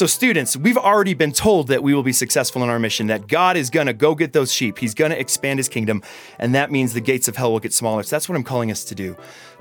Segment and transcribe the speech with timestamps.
[0.00, 3.28] So, students, we've already been told that we will be successful in our mission, that
[3.28, 4.78] God is going to go get those sheep.
[4.78, 6.02] He's going to expand his kingdom,
[6.38, 8.02] and that means the gates of hell will get smaller.
[8.02, 9.14] So, that's what I'm calling us to do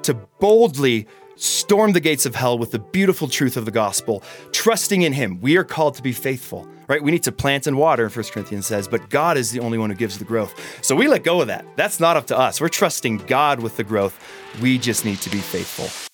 [0.03, 4.23] to boldly storm the gates of hell with the beautiful truth of the gospel,
[4.53, 5.41] trusting in him.
[5.41, 7.03] We are called to be faithful, right?
[7.03, 9.89] We need to plant and water, 1 Corinthians says, but God is the only one
[9.89, 10.55] who gives the growth.
[10.81, 11.65] So we let go of that.
[11.75, 12.61] That's not up to us.
[12.61, 14.17] We're trusting God with the growth.
[14.61, 16.08] We just need to be faithful.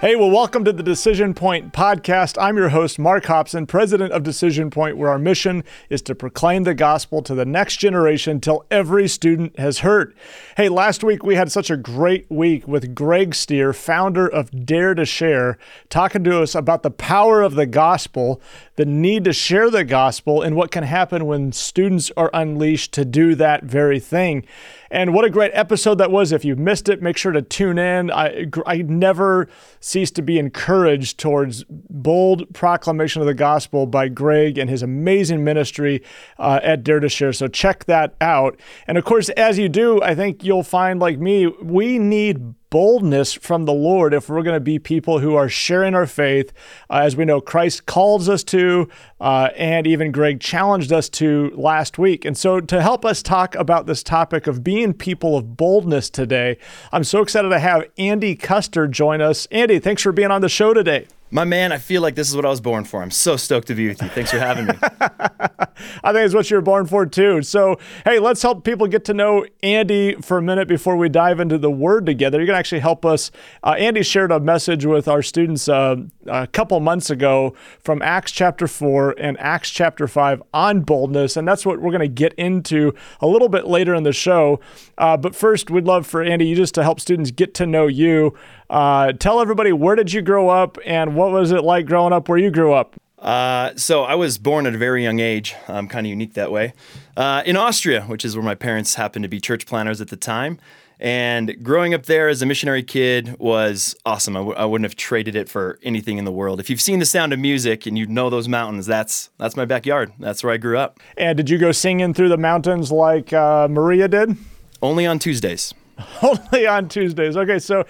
[0.00, 2.40] Hey, well, welcome to the Decision Point podcast.
[2.40, 6.62] I'm your host, Mark Hobson, president of Decision Point, where our mission is to proclaim
[6.62, 10.14] the gospel to the next generation till every student has heard.
[10.56, 14.94] Hey, last week we had such a great week with Greg Stier, founder of Dare
[14.94, 18.40] to Share, talking to us about the power of the gospel,
[18.76, 23.04] the need to share the gospel, and what can happen when students are unleashed to
[23.04, 24.46] do that very thing.
[24.90, 26.32] And what a great episode that was.
[26.32, 28.10] If you missed it, make sure to tune in.
[28.10, 29.48] I, I never
[29.80, 35.44] cease to be encouraged towards bold proclamation of the gospel by Greg and his amazing
[35.44, 36.02] ministry
[36.38, 37.32] uh, at Dare to Share.
[37.32, 38.58] So check that out.
[38.86, 43.34] And of course, as you do, I think you'll find, like me, we need boldness
[43.34, 46.52] from the Lord if we're going to be people who are sharing our faith,
[46.90, 48.88] uh, as we know Christ calls us to,
[49.20, 52.24] uh, and even Greg challenged us to last week.
[52.24, 56.58] And so, to help us talk about this topic of being people of boldness today,
[56.92, 59.46] I'm so excited to have Andi Custer join us.
[59.48, 61.06] Andi, thanks for being on the show today.
[61.30, 63.02] My man, I feel like this is what I was born for.
[63.02, 64.08] I'm so stoked to be with you.
[64.08, 64.74] Thanks for having me.
[66.02, 67.42] I think it's what you're born for too.
[67.42, 71.40] So, hey, let's help people get to know Andi for a minute before we dive
[71.40, 72.38] into the word together.
[72.38, 73.30] You're going to actually help us.
[73.62, 78.32] Uh, Andi shared a message with our students uh, a couple months ago from Acts
[78.32, 81.36] chapter 4 and Acts chapter 5 on boldness.
[81.36, 84.60] And that's what we're going to get into a little bit later in the show.
[84.96, 87.86] Uh, but first, we'd love for Andi, you just to help students get to know
[87.86, 88.34] you.
[88.70, 92.28] Uh, tell everybody where did you grow up and what was it like growing up
[92.28, 92.96] where you grew up?
[93.18, 95.54] Uh, so I was born at a very young age.
[95.66, 96.72] I'm kind of unique that way.
[97.16, 100.16] Uh, in Austria, which is where my parents happened to be church planners at the
[100.16, 100.58] time.
[101.00, 104.36] And growing up there as a missionary kid was awesome.
[104.36, 106.58] I w- I wouldn't have traded it for anything in the world.
[106.58, 109.64] If you've seen The Sound of Music and you know those mountains, that's that's my
[109.64, 110.12] backyard.
[110.18, 110.98] That's where I grew up.
[111.16, 114.36] And did you go singing through the mountains like uh, Maria did?
[114.82, 115.72] Only on Tuesdays.
[116.22, 117.36] Only on Tuesdays.
[117.36, 117.80] Okay, so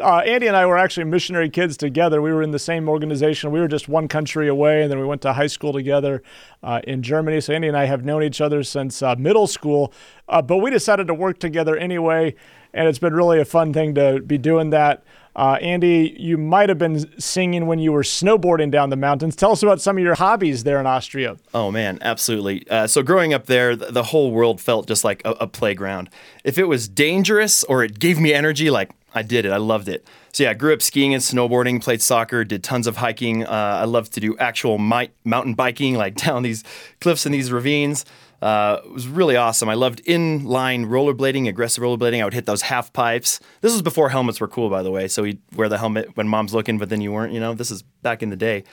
[0.00, 2.20] uh, Andi and I were actually missionary kids together.
[2.20, 3.50] We were in the same organization.
[3.50, 6.22] We were just one country away, and then we went to high school together
[6.62, 7.40] uh, in Germany.
[7.40, 9.92] So Andi and I have known each other since uh, middle school,
[10.28, 12.34] uh, but we decided to work together anyway,
[12.72, 15.04] and it's been really a fun thing to be doing that.
[15.36, 19.34] Uh, Andi, you might have been singing when you were snowboarding down the mountains.
[19.34, 21.36] Tell us about some of your hobbies there in Austria.
[21.52, 22.68] Oh, man, absolutely.
[22.68, 26.08] Uh, so, growing up there, the whole world felt just like a, a playground.
[26.44, 29.52] If it was dangerous or it gave me energy, like I did it.
[29.52, 30.06] I loved it.
[30.32, 33.44] So yeah, I grew up skiing and snowboarding, played soccer, did tons of hiking.
[33.46, 36.64] Uh, I loved to do actual mi- mountain biking, like down these
[37.00, 38.04] cliffs and these ravines.
[38.44, 39.70] Uh, it was really awesome.
[39.70, 42.20] I loved inline rollerblading, aggressive rollerblading.
[42.20, 43.40] I would hit those half pipes.
[43.62, 45.08] This was before helmets were cool, by the way.
[45.08, 47.32] So we'd wear the helmet when mom's looking, but then you weren't.
[47.32, 48.64] You know, this is back in the day.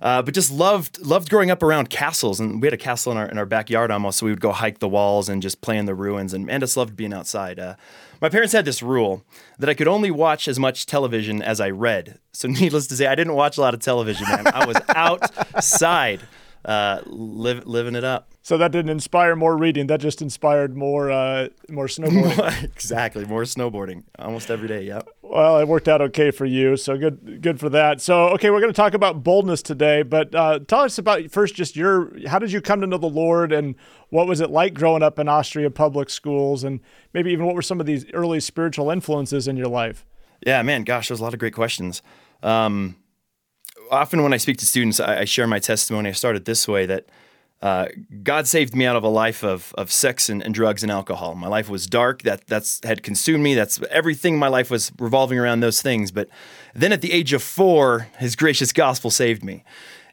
[0.00, 3.18] Uh, but just loved loved growing up around castles, and we had a castle in
[3.18, 4.18] our in our backyard almost.
[4.18, 6.60] So we would go hike the walls and just play in the ruins, and, and
[6.60, 7.58] just loved being outside.
[7.58, 7.74] Uh,
[8.20, 9.24] my parents had this rule
[9.58, 12.20] that I could only watch as much television as I read.
[12.32, 14.46] So needless to say, I didn't watch a lot of television, man.
[14.46, 16.20] I was outside,
[16.66, 18.32] uh, live, living it up.
[18.42, 19.86] So that didn't inspire more reading.
[19.86, 22.64] That just inspired more uh, more snowboarding.
[22.64, 24.82] exactly, more snowboarding almost every day.
[24.82, 25.08] Yep.
[25.22, 28.00] Well, it worked out okay for you, so good good for that.
[28.00, 31.54] So okay, we're going to talk about boldness today, but uh, tell us about first
[31.54, 33.76] just your how did you come to know the Lord and
[34.10, 36.80] what was it like growing up in Austria public schools and
[37.14, 40.04] maybe even what were some of these early spiritual influences in your life?
[40.44, 42.02] Yeah, man, gosh, there's a lot of great questions.
[42.42, 42.96] Um,
[43.90, 46.10] often when I speak to students, I, I share my testimony.
[46.10, 47.06] I started this way that
[47.62, 47.86] uh,
[48.22, 51.34] God saved me out of a life of, of sex and, and, drugs and alcohol.
[51.34, 52.22] My life was dark.
[52.22, 53.54] That that's had consumed me.
[53.54, 54.38] That's everything.
[54.38, 56.10] My life was revolving around those things.
[56.10, 56.28] But
[56.74, 59.64] then at the age of four, His gracious gospel saved me.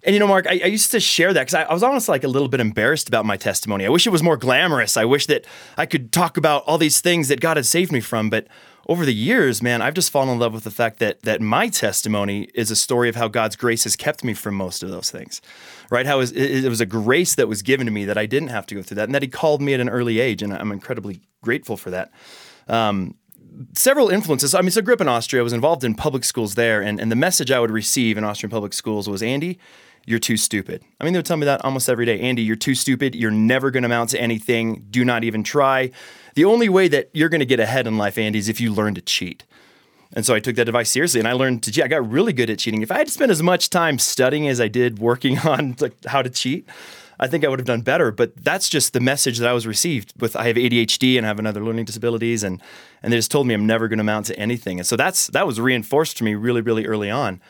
[0.05, 2.09] And you know, Mark, I, I used to share that because I, I, was almost
[2.09, 3.85] like a little bit embarrassed about my testimony.
[3.85, 4.97] I wish it was more glamorous.
[4.97, 5.45] I wish that
[5.77, 8.29] I could talk about all these things that God had saved me from.
[8.29, 8.47] But
[8.87, 11.69] over the years, man, I've just fallen in love with the fact that that my
[11.69, 15.09] testimony is a story of how God's grace has kept me from most of those
[15.09, 15.41] things,
[15.89, 16.05] right?
[16.05, 18.75] How it, was a grace that was given to me that I didn't have to
[18.75, 21.21] go through that, and that He called me at an early age, and I'm incredibly
[21.41, 22.11] grateful for that.
[22.67, 23.15] Um,
[23.73, 24.53] several influences.
[24.53, 25.41] I mean, so I grew up in Austria.
[25.41, 28.23] I was involved in public schools there, and, and the message I would receive in
[28.23, 29.57] Austrian public schools was, Andi,
[30.05, 30.83] you're too stupid.
[30.99, 32.19] I mean, they would tell me that almost every day.
[32.19, 33.15] Andi, you're too stupid.
[33.15, 34.85] You're never going to amount to anything.
[34.89, 35.91] Do not even try.
[36.35, 38.73] The only way that you're going to get ahead in life, Andi, is if you
[38.73, 39.43] learn to cheat.
[40.15, 41.83] And so I took that advice seriously and I learned to cheat.
[41.83, 42.81] I got really good at cheating.
[42.81, 46.21] If I had spent as much time studying as I did working on like how
[46.21, 46.67] to cheat,
[47.19, 48.11] I think I would have done better.
[48.11, 51.29] But that's just the message that I was received with I have ADHD and I
[51.29, 52.61] have another learning disabilities and
[53.01, 54.79] and they just told me I'm never going to amount to anything.
[54.79, 57.41] And so that's that was reinforced to me really, really early on.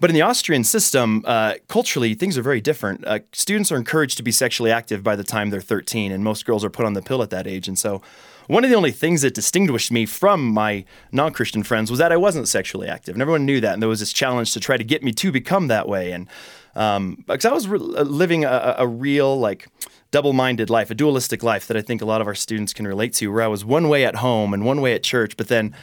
[0.00, 3.04] But in the Austrian system, uh, culturally, things are very different.
[3.06, 6.44] Uh, students are encouraged to be sexually active by the time they're 13, and most
[6.44, 7.68] girls are put on the pill at that age.
[7.68, 8.00] And so
[8.46, 12.12] one of the only things that distinguished me from my non Christian friends was that
[12.12, 13.14] I wasn't sexually active.
[13.14, 13.74] And everyone knew that.
[13.74, 16.12] And there was this challenge to try to get me to become that way.
[16.12, 16.28] And
[16.74, 19.68] um, because I was re- uh, living a, a real, like,
[20.10, 22.86] double minded life, a dualistic life that I think a lot of our students can
[22.86, 25.48] relate to, where I was one way at home and one way at church, but
[25.48, 25.74] then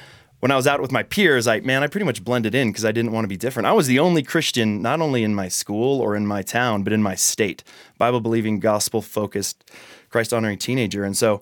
[0.46, 2.86] when I was out with my peers, I man, I pretty much blended in because
[2.86, 3.66] I didn't want to be different.
[3.66, 6.94] I was the only Christian, not only in my school or in my town, but
[6.94, 7.64] in my state,
[7.98, 9.72] Bible believing, gospel focused,
[10.12, 11.04] Christ honoring teenager.
[11.04, 11.42] And so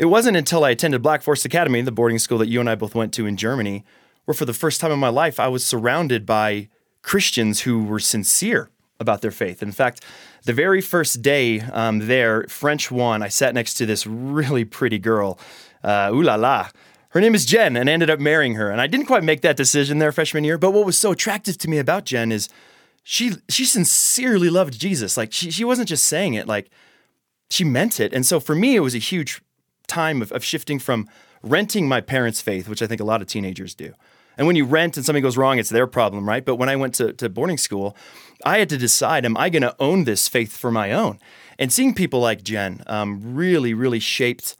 [0.00, 2.74] it wasn't until I attended Black Forest Academy, the boarding school that you and I
[2.74, 3.84] both went to in Germany,
[4.24, 6.70] where for the first time in my life, I was surrounded by
[7.02, 8.68] Christians who were sincere
[8.98, 9.62] about their faith.
[9.62, 10.04] In fact,
[10.44, 14.98] the very first day um, there, French one, I sat next to this really pretty
[14.98, 15.38] girl.
[15.84, 16.70] Uh, ooh la la.
[17.10, 18.70] Her name is Jen, and I ended up marrying her.
[18.70, 21.58] And I didn't quite make that decision there freshman year, but what was so attractive
[21.58, 22.48] to me about Jen is
[23.02, 25.16] she she sincerely loved Jesus.
[25.16, 26.70] Like she she wasn't just saying it, like
[27.50, 28.12] she meant it.
[28.12, 29.42] And so for me, it was a huge
[29.88, 31.08] time of, of shifting from
[31.42, 33.94] renting my parents' faith, which I think a lot of teenagers do.
[34.38, 36.44] And when you rent and something goes wrong, it's their problem, right?
[36.44, 37.96] But when I went to, to boarding school,
[38.44, 41.18] I had to decide, am I going to own this faith for my own?
[41.58, 44.56] And seeing people like Jen um, really, really shaped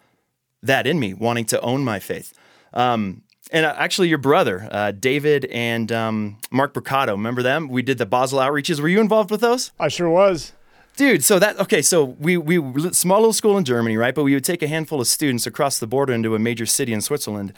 [0.62, 2.34] that in me, wanting to own my faith.
[2.72, 3.22] Um,
[3.52, 7.68] and uh, actually, your brother, uh, David and um, Mark Bricado, remember them?
[7.68, 8.80] We did the Basel outreaches.
[8.80, 9.72] Were you involved with those?
[9.80, 10.52] I sure was
[10.96, 12.58] dude so that okay so we we
[12.92, 15.78] small little school in germany right but we would take a handful of students across
[15.78, 17.52] the border into a major city in switzerland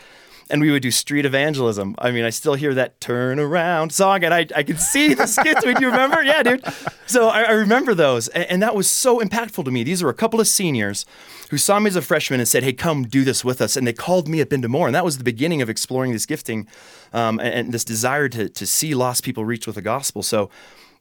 [0.52, 1.94] and we would do street evangelism.
[1.98, 5.26] I mean i still hear that turn around song and i, I can see the
[5.36, 5.62] skits.
[5.62, 6.22] Do you remember?
[6.22, 6.64] Yeah dude.
[7.06, 9.82] So i, I remember those and, and, that was so impactful to me.
[9.82, 11.04] These were a couple of seniors
[11.50, 13.86] who saw me as a freshman and said hey come do this with us and
[13.86, 16.68] they called me up into more and that was the beginning of exploring this gifting
[17.12, 20.22] um, and, and this desire to, to see lost people reached with the gospel.
[20.22, 20.50] So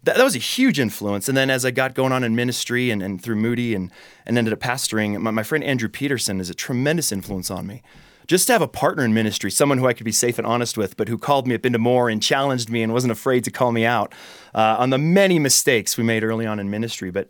[0.04, 1.28] that, that was a huge influence.
[1.28, 3.92] And then as I got going on in ministry and, and through Moody and,
[4.26, 7.84] and ended up pastoring, my, my friend Andrew Peterson is a tremendous influence on me
[8.32, 10.78] just to have a partner in ministry, someone who I could be safe and honest
[10.78, 13.52] with, but who called me up into more and challenged me and wasn't afraid to
[13.52, 14.14] call me out
[14.56, 17.12] uh, on the many mistakes we made early on in ministry.
[17.12, 17.28] But,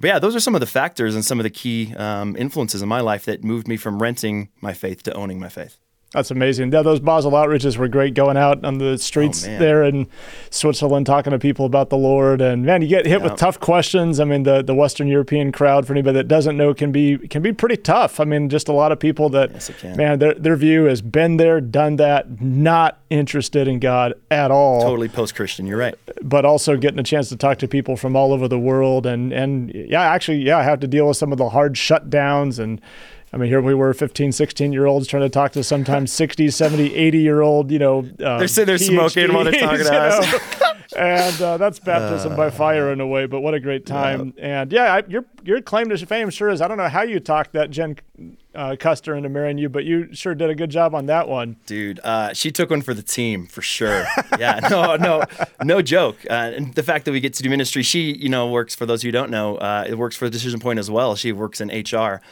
[0.00, 2.80] but yeah, those are some of the factors and some of the key um, influences
[2.80, 5.80] in my life that moved me from renting my faith to owning my faith.
[6.12, 6.72] That's amazing.
[6.72, 10.06] Yeah, those Basel outreaches were great going out on the streets oh, there in
[10.50, 12.40] Switzerland, talking to people about the Lord.
[12.40, 14.20] And man, you get hit with tough questions.
[14.20, 17.42] I mean, the, the Western European crowd, for anybody that doesn't know, can be can
[17.42, 18.20] be pretty tough.
[18.20, 21.38] I mean, just a lot of people that, yes, man, their, their view has been
[21.38, 24.82] there, done that, not interested in God at all.
[24.82, 25.96] Totally post Christian, you're right.
[26.22, 29.06] But also getting a chance to talk to people from all over the world.
[29.06, 32.58] And, and yeah, actually, yeah, I have to deal with some of the hard shutdowns
[32.60, 32.80] and
[33.32, 36.48] I mean, here we were 15, 16 year olds trying to talk to sometimes 60,
[36.50, 37.98] 70, 80 year old, you know.
[37.98, 40.92] Um, they're sitting there smoking while they're talking to us.
[40.96, 44.32] and uh, that's baptism uh, by fire in a way, but what a great time.
[44.36, 44.62] Yeah.
[44.62, 47.18] And yeah, I, your, your claim to fame sure is I don't know how you
[47.18, 47.96] talked that Jen
[48.54, 51.56] uh, Custer into marrying you, but you sure did a good job on that one.
[51.66, 54.06] Dude, uh, she took one for the team for sure.
[54.38, 55.24] yeah, no, no,
[55.62, 56.16] no joke.
[56.30, 58.86] Uh, and the fact that we get to do ministry, she, you know, works for
[58.86, 61.16] those who don't know, uh, it works for Decision Point as well.
[61.16, 62.22] She works in HR.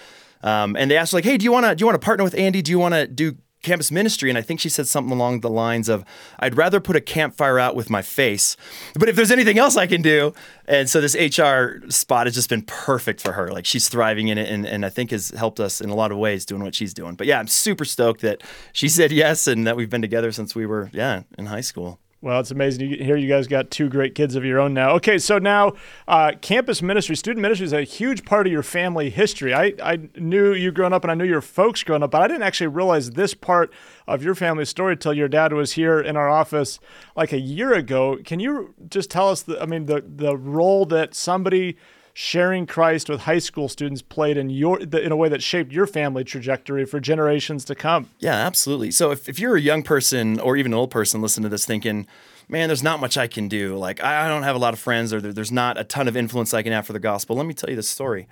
[0.44, 2.22] Um, and they asked like, "Hey, do you want to do you want to partner
[2.22, 2.62] with Andi?
[2.62, 5.48] Do you want to do campus ministry?" And I think she said something along the
[5.48, 6.04] lines of,
[6.38, 8.54] "I'd rather put a campfire out with my face,
[8.94, 10.34] but if there's anything else I can do."
[10.68, 13.50] And so this HR spot has just been perfect for her.
[13.50, 16.12] Like she's thriving in it, and, and I think has helped us in a lot
[16.12, 17.14] of ways doing what she's doing.
[17.14, 18.42] But yeah, I'm super stoked that
[18.74, 22.00] she said yes, and that we've been together since we were yeah in high school.
[22.24, 22.88] Well, it's amazing.
[22.88, 24.92] You, here you guys got two great kids of your own now.
[24.92, 25.74] Okay, so now
[26.08, 29.52] uh, campus ministry, student ministry is a huge part of your family history.
[29.52, 32.28] I, I knew you growing up and I knew your folks growing up, but I
[32.28, 33.70] didn't actually realize this part
[34.06, 36.80] of your family story till your dad was here in our office
[37.14, 38.16] like a year ago.
[38.24, 41.76] Can you just tell us, the, I mean, the, the role that somebody
[42.16, 45.86] sharing Christ with high school students played in your in a way that shaped your
[45.86, 48.08] family trajectory for generations to come.
[48.20, 48.92] Yeah, absolutely.
[48.92, 51.66] So if, if you're a young person or even an old person listening to this
[51.66, 52.06] thinking,
[52.48, 53.76] man, there's not much I can do.
[53.76, 56.54] Like I don't have a lot of friends or there's not a ton of influence
[56.54, 57.34] I can have for the gospel.
[57.34, 58.28] Let me tell you this story.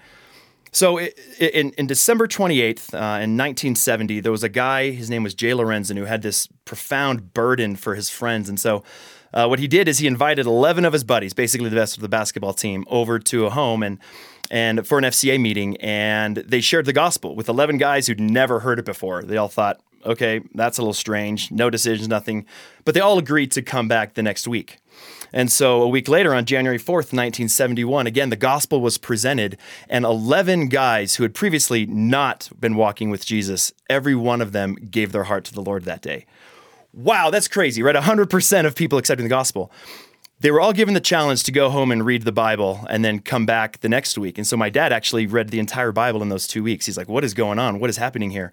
[0.70, 5.34] So in, in December 28th, uh, in 1970, there was a guy, his name was
[5.34, 8.48] Jay Lorenzen, who had this profound burden for his friends.
[8.48, 8.82] And so
[9.32, 12.02] uh, what he did is he invited 11 of his buddies, basically the best of
[12.02, 13.98] the basketball team, over to a home and
[14.50, 18.60] and for an FCA meeting, and they shared the gospel with 11 guys who'd never
[18.60, 19.22] heard it before.
[19.22, 22.44] They all thought, okay, that's a little strange, no decisions, nothing,
[22.84, 24.78] but they all agreed to come back the next week.
[25.32, 29.56] And so a week later, on January 4th, 1971, again, the gospel was presented,
[29.88, 34.74] and 11 guys who had previously not been walking with Jesus, every one of them
[34.74, 36.26] gave their heart to the Lord that day.
[36.94, 37.96] Wow, that's crazy, right?
[37.96, 39.70] 100% of people accepting the gospel.
[40.40, 43.20] They were all given the challenge to go home and read the Bible and then
[43.20, 44.38] come back the next week.
[44.38, 46.84] And so my dad actually read the entire Bible in those two weeks.
[46.84, 47.78] He's like, what is going on?
[47.78, 48.50] What is happening here?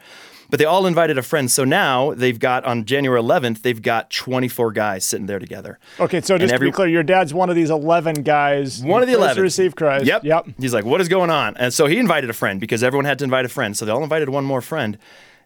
[0.51, 1.50] But they all invited a friend.
[1.50, 5.79] So now they've got on January 11th, they've got 24 guys sitting there together.
[6.00, 8.84] Okay, so just every- to be clear, your dad's one of these 11 guys.
[8.84, 9.36] One of the first 11.
[9.38, 10.05] to receive Christ.
[10.05, 10.24] Yep.
[10.25, 10.46] Yep.
[10.60, 11.58] He's like, what is going on?
[11.58, 13.75] And so he invited a friend because everyone had to invite a friend.
[13.75, 14.98] So they all invited one more friend.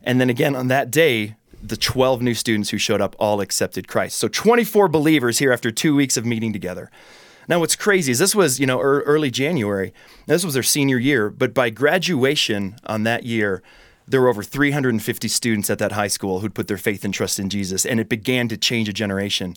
[0.02, 3.88] And then again on that day, the 12 new students who showed up all accepted
[3.88, 4.17] Christ.
[4.17, 6.91] So 24 believers here after two weeks of meeting together.
[7.48, 9.93] Now, what's crazy is this was, you know, ear- early January.
[10.27, 13.62] This was their senior year, but by graduation on that year,
[14.08, 17.39] there were over 350 students at that high school who'd put their faith and trust
[17.39, 19.55] in Jesus, and it began to change a generation.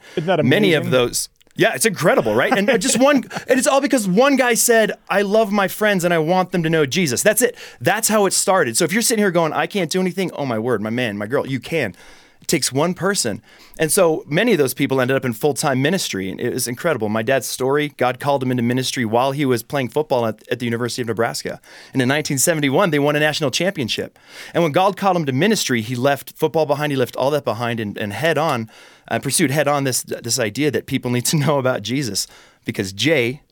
[0.48, 2.56] Many of those, yeah, it's incredible, right?
[2.56, 3.16] And uh, just one,
[3.48, 6.62] and it's all because one guy said, I love my friends and I want them
[6.62, 7.22] to know Jesus.
[7.22, 7.56] That's it.
[7.80, 8.76] That's how it started.
[8.76, 11.16] So if you're sitting here going, I can't do anything, oh my word, my man,
[11.16, 11.94] my girl, you can.
[12.40, 13.43] It takes one person.
[13.78, 16.31] And so many of those people ended up in full time ministry.
[16.31, 17.09] And it was incredible.
[17.09, 20.59] My dad's story God called him into ministry while he was playing football at, at
[20.59, 21.61] the University of Nebraska.
[21.93, 24.19] And in 1971, they won a national championship.
[24.55, 27.45] And when God called him to ministry, he left football behind, he left all that
[27.45, 28.71] behind and, and head on,
[29.09, 32.26] uh, pursued head on this, this idea that people need to know about Jesus.
[32.64, 33.43] Because Jay,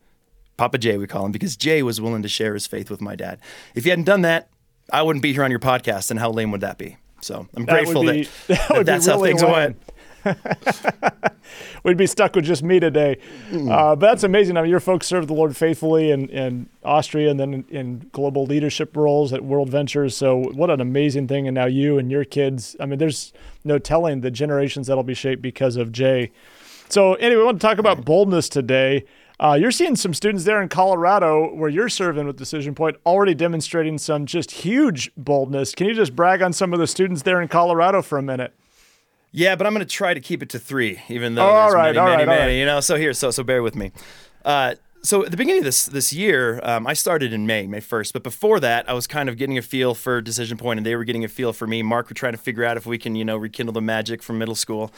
[0.57, 3.17] Papa Jay, we call him, because Jay was willing to share his faith with my
[3.17, 3.41] dad.
[3.75, 4.49] If he hadn't done that,
[4.93, 6.11] I wouldn't be here on your podcast.
[6.11, 6.97] And how lame would that be?
[7.25, 9.76] So I'm That grateful be- that, that that that's how things went.
[11.85, 13.19] We'd be stuck with just me today.
[13.50, 13.71] Mm.
[13.71, 14.57] Uh, but that's amazing.
[14.57, 18.11] I mean, your folks served the Lord faithfully in, in Austria and then in, in
[18.12, 20.16] global leadership roles at World Ventures.
[20.16, 21.47] So, what an amazing thing.
[21.47, 23.33] And now you and your kids, I mean, there's
[23.64, 26.31] no telling the generations that'll be shaped because of Jay.
[26.88, 29.04] So, anyway, we want to talk about boldness today.
[29.41, 33.35] Uh, you're seeing some students there in Colorado where you're serving with Decision Point already
[33.35, 35.75] demonstrating some just huge boldness.
[35.75, 38.55] Can you just brag on some of the students there in Colorado for a minute?
[39.33, 41.62] Yeah, but I'm going to try to keep it to three, even though Oh, all
[41.71, 42.53] there's right, many, all many, right, many.
[42.53, 42.59] right.
[42.61, 43.91] You know, so here, so so bear with me.
[44.45, 47.81] Uh, so at the beginning of this this year, um, I started in May, May
[47.81, 48.12] 1st.
[48.12, 50.95] But before that, I was kind of getting a feel for Decision Point, and they
[50.95, 51.83] were getting a feel for me.
[51.83, 54.38] Mark, we're trying to figure out if we can, you know, rekindle the magic from
[54.38, 54.93] middle school.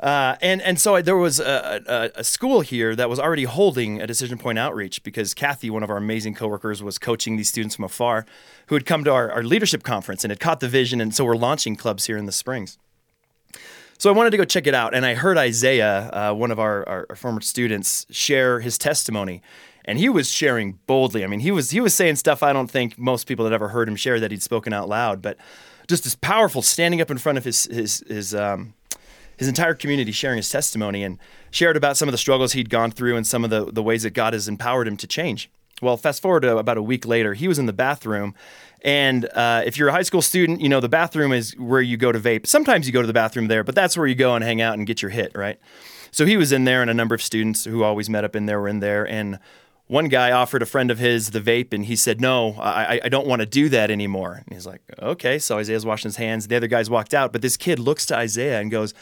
[0.00, 3.44] Uh, and and so I, there was a, a, a school here that was already
[3.44, 7.48] holding a Decision Point outreach because Kathy, one of our amazing coworkers, was coaching these
[7.48, 8.26] students from afar,
[8.66, 11.00] who had come to our, our leadership conference and had caught the vision.
[11.00, 12.76] And so we're launching clubs here in the Springs.
[13.98, 16.58] So I wanted to go check it out, and I heard Isaiah, uh, one of
[16.58, 19.40] our, our, former students, share his testimony,
[19.84, 21.22] and he was sharing boldly.
[21.24, 23.68] I mean, he was he was saying stuff I don't think most people had ever
[23.68, 25.38] heard him share that he'd spoken out loud, but
[25.86, 28.74] just as powerful, standing up in front of his his his um,
[29.36, 31.18] his entire community, sharing his testimony, and
[31.50, 34.02] shared about some of the struggles he'd gone through and some of the the ways
[34.02, 35.50] that God has empowered him to change.
[35.82, 38.34] Well, fast forward to about a week later, he was in the bathroom.
[38.82, 41.96] And uh, if you're a high school student, you know, the bathroom is where you
[41.96, 42.46] go to vape.
[42.46, 44.74] Sometimes you go to the bathroom there, but that's where you go and hang out
[44.74, 45.58] and get your hit, right?
[46.10, 48.46] So he was in there, and a number of students who always met up in
[48.46, 49.08] there were in there.
[49.08, 49.38] And
[49.86, 53.08] one guy offered a friend of his the vape, and he said, No, I, I
[53.08, 54.42] don't want to do that anymore.
[54.46, 55.38] And he's like, Okay.
[55.38, 56.46] So Isaiah's washing his hands.
[56.46, 58.94] The other guys walked out, but this kid looks to Isaiah and goes,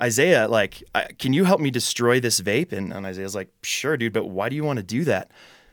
[0.00, 0.82] Isaiah, like,
[1.18, 2.72] can you help me destroy this vape?
[2.72, 5.30] And, and Isaiah's like, sure, dude, but why do you want to do that?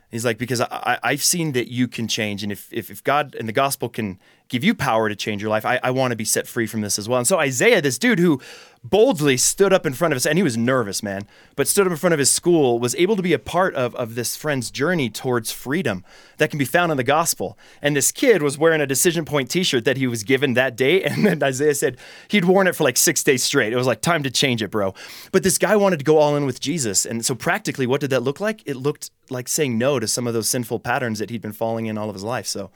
[0.09, 2.41] He's like, because I, I've seen that you can change.
[2.41, 5.49] And if, if, if God and the gospel can give you power to change your
[5.49, 7.17] life, I, I want to be set free from this as well.
[7.17, 8.39] And so Isaiah, this dude who
[8.83, 11.91] boldly stood up in front of us, and he was nervous, man, but stood up
[11.91, 14.69] in front of his school, was able to be a part of, of this friend's
[14.69, 16.03] journey towards freedom
[16.37, 17.57] that can be found in the gospel.
[17.81, 20.75] And this kid was wearing a Decision Point t shirt that he was given that
[20.75, 21.03] day.
[21.15, 21.97] And then Isaiah said
[22.27, 23.71] he'd worn it for like six days straight.
[23.71, 24.93] It was like, time to change it, bro.
[25.31, 27.05] But this guy wanted to go all in with Jesus.
[27.05, 28.61] And so, practically, what did that look like?
[28.65, 31.85] It looked like saying no to some of those sinful patterns that he'd been falling
[31.85, 32.47] in all of his life.
[32.47, 32.69] So,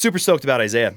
[0.00, 0.94] super stoked about Isaiah.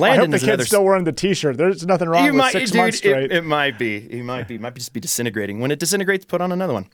[0.00, 1.56] I hope the is another kid's still wearing the T-shirt.
[1.56, 3.24] There's nothing wrong you with might, six dude, months straight.
[3.24, 3.96] It, it might be.
[3.96, 4.54] It might be.
[4.54, 5.60] It might just be disintegrating.
[5.60, 6.88] When it disintegrates, put on another one.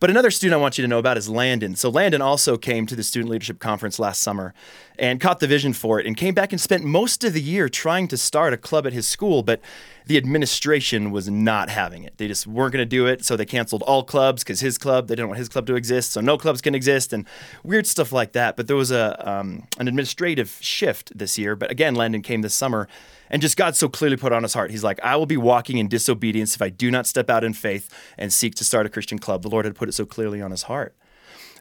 [0.00, 1.76] But another student I want you to know about is Landon.
[1.76, 4.54] So Landon also came to the Student Leadership Conference last summer
[4.98, 7.68] and caught the vision for it and came back and spent most of the year
[7.68, 9.60] trying to start a club at his school, but
[10.06, 12.18] the administration was not having it.
[12.18, 15.08] They just weren't going to do it, so they canceled all clubs because his club,
[15.08, 17.26] they didn't want his club to exist, so no clubs can exist and
[17.62, 18.56] weird stuff like that.
[18.56, 21.56] But there was a um, an administrative shift this year.
[21.56, 22.88] But again, Landon came this summer
[23.30, 24.70] and just God so clearly put on his heart.
[24.70, 27.54] He's like, I will be walking in disobedience if I do not step out in
[27.54, 29.42] faith and seek to start a Christian club.
[29.42, 30.94] The Lord had put it so clearly on his heart.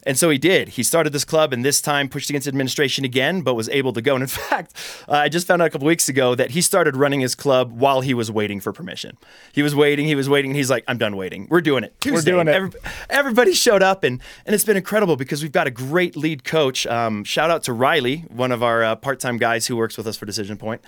[0.06, 0.70] And so he did.
[0.70, 4.02] He started this club and this time pushed against administration again, but was able to
[4.02, 4.16] go.
[4.16, 4.74] And in fact,
[5.08, 7.72] uh, I just found out a couple weeks ago that he started running his club
[7.72, 9.18] while he was waiting for permission.
[9.52, 11.48] He was waiting, he was waiting, and he's like, I'm done waiting.
[11.50, 12.00] We're doing it.
[12.02, 12.32] Tuesday.
[12.32, 12.56] We're doing it.
[12.56, 12.80] Every,
[13.10, 16.86] everybody showed up, and, and it's been incredible because we've got a great lead coach.
[16.88, 20.08] Um, shout out to Riley, one of our uh, part time guys who works with
[20.08, 20.82] us for Decision Point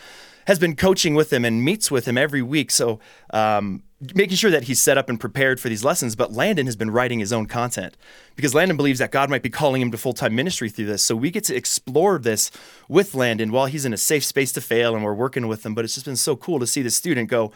[0.45, 2.71] has been coaching with him and meets with him every week.
[2.71, 2.99] So
[3.31, 3.83] um,
[4.13, 6.15] making sure that he's set up and prepared for these lessons.
[6.15, 7.97] But Landon has been writing his own content
[8.35, 11.03] because Landon believes that God might be calling him to full time ministry through this.
[11.03, 12.51] So we get to explore this
[12.87, 15.73] with Landon while he's in a safe space to fail and we're working with him.
[15.73, 17.51] But it's just been so cool to see the student go,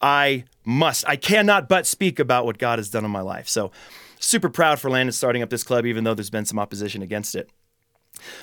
[0.00, 3.48] I must, I cannot but speak about what God has done in my life.
[3.48, 3.70] So
[4.18, 7.34] super proud for Landon starting up this club, even though there's been some opposition against
[7.34, 7.48] it.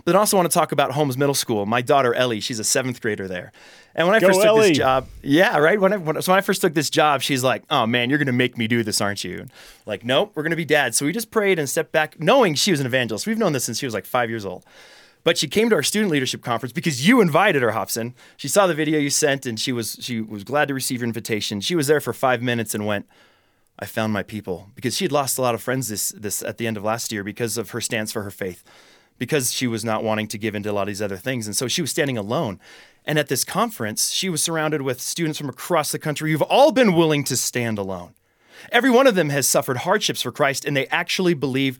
[0.06, 1.66] But I also want to talk about Holmes Middle School.
[1.66, 3.52] My daughter Ellie, she's a seventh grader there.
[3.96, 4.70] And when I Go first took Ellie.
[4.70, 5.80] this job, yeah, right.
[5.80, 8.20] When I, when, so when I first took this job, she's like, "Oh man, you're
[8.20, 9.52] going to make me do this, aren't you?" And
[9.86, 10.96] like, nope, we're going to be dad.
[10.96, 13.28] So we just prayed and stepped back, knowing she was an evangelist.
[13.28, 14.66] We've known this since she was like five years old.
[15.24, 18.16] But she came to our student leadership conference because you invited her, Hobson.
[18.38, 21.08] She saw the video you sent, and she was she was glad to receive your
[21.08, 21.62] invitation.
[21.62, 23.08] She was there for five minutes and went.
[23.78, 26.58] I found my people because she had lost a lot of friends this this at
[26.58, 28.64] the end of last year because of her stance for her faith
[29.18, 31.46] because she was not wanting to give into a lot of these other things.
[31.46, 32.60] And so she was standing alone.
[33.06, 36.72] And at this conference, she was surrounded with students from across the country who've all
[36.72, 38.14] been willing to stand alone.
[38.72, 41.80] Every one of them has suffered hardships for Christ, and they actually believe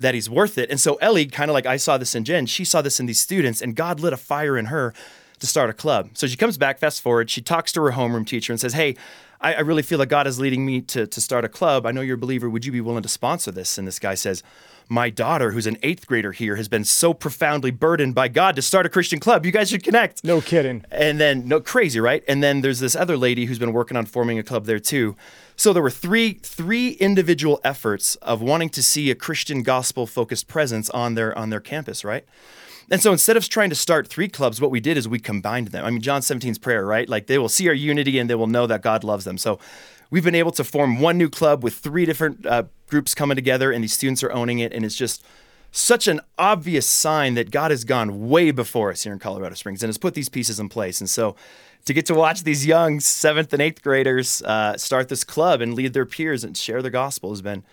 [0.00, 0.70] that he's worth it.
[0.70, 3.06] And so Ellie, kind of like I saw this in Jen, she saw this in
[3.06, 4.94] these students, and God lit a fire in her
[5.38, 6.10] to start a club.
[6.14, 8.96] So she comes back, fast forward, she talks to her homeroom teacher and says, Hey,
[9.44, 11.84] I, I really feel that God is leading me to, to start a club.
[11.84, 12.48] I know you're a believer.
[12.48, 13.76] Would you be willing to sponsor this?
[13.76, 14.42] And this guy says,
[14.88, 18.62] my daughter, who's an eighth grader here, has been so profoundly burdened by God to
[18.62, 19.46] start a Christian club.
[19.46, 20.24] You guys should connect.
[20.24, 20.84] No kidding.
[20.90, 22.24] And then, no, crazy, right?
[22.26, 25.16] And then there's this other lady who's been working on forming a club there too.
[25.56, 30.48] So there were three three individual efforts of wanting to see a Christian gospel focused
[30.48, 32.24] presence on their on their campus, right?
[32.90, 35.68] And so instead of trying to start three clubs, what we did is we combined
[35.68, 35.84] them.
[35.84, 37.08] I mean, John 17's prayer, right?
[37.08, 39.38] Like they will see our unity and they will know that God loves them.
[39.38, 39.58] So
[40.10, 43.72] we've been able to form one new club with three different uh, groups coming together,
[43.72, 44.72] and these students are owning it.
[44.72, 45.24] And it's just
[45.72, 49.82] such an obvious sign that God has gone way before us here in Colorado Springs
[49.82, 51.00] and has put these pieces in place.
[51.00, 51.34] And so
[51.84, 55.74] to get to watch these young seventh and eighth graders uh, start this club and
[55.74, 57.64] lead their peers and share the gospel has been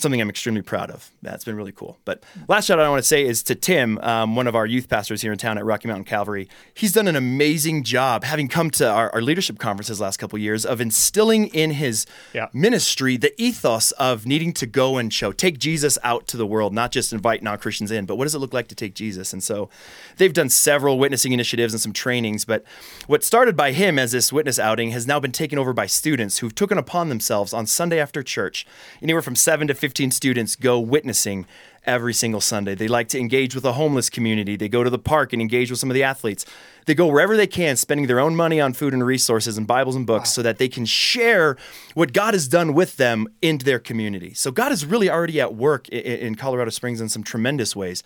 [0.00, 1.10] something I'm extremely proud of.
[1.22, 1.98] That's been really cool.
[2.04, 4.66] But last shout out I want to say is to Tim, um, one of our
[4.66, 6.48] youth pastors here in town at Rocky Mountain Calvary.
[6.74, 10.42] He's done an amazing job, having come to our, our leadership conferences last couple of
[10.42, 12.46] years, of instilling in his Yeah.
[12.52, 16.72] ministry the ethos of needing to go and show, take Jesus out to the world,
[16.72, 19.32] not just invite non Christians in, but what does it look like to take Jesus?
[19.32, 19.68] And so
[20.16, 22.44] they've done several witnessing initiatives and some trainings.
[22.44, 22.64] But
[23.06, 26.38] what started by him as this witness outing has now been taken over by students
[26.38, 28.66] who've taken upon themselves on Sunday after church,
[29.02, 31.46] anywhere from seven to 15 students go witnessing
[31.84, 32.74] every single Sunday.
[32.74, 34.56] They like to engage with the homeless community.
[34.56, 36.44] They go to the park and engage with some of the athletes.
[36.86, 39.96] They go wherever they can, spending their own money on food and resources and Bibles
[39.96, 41.56] and books so that they can share
[41.94, 44.34] what God has done with them into their community.
[44.34, 48.02] So God is really already at work in Colorado Springs in some tremendous ways,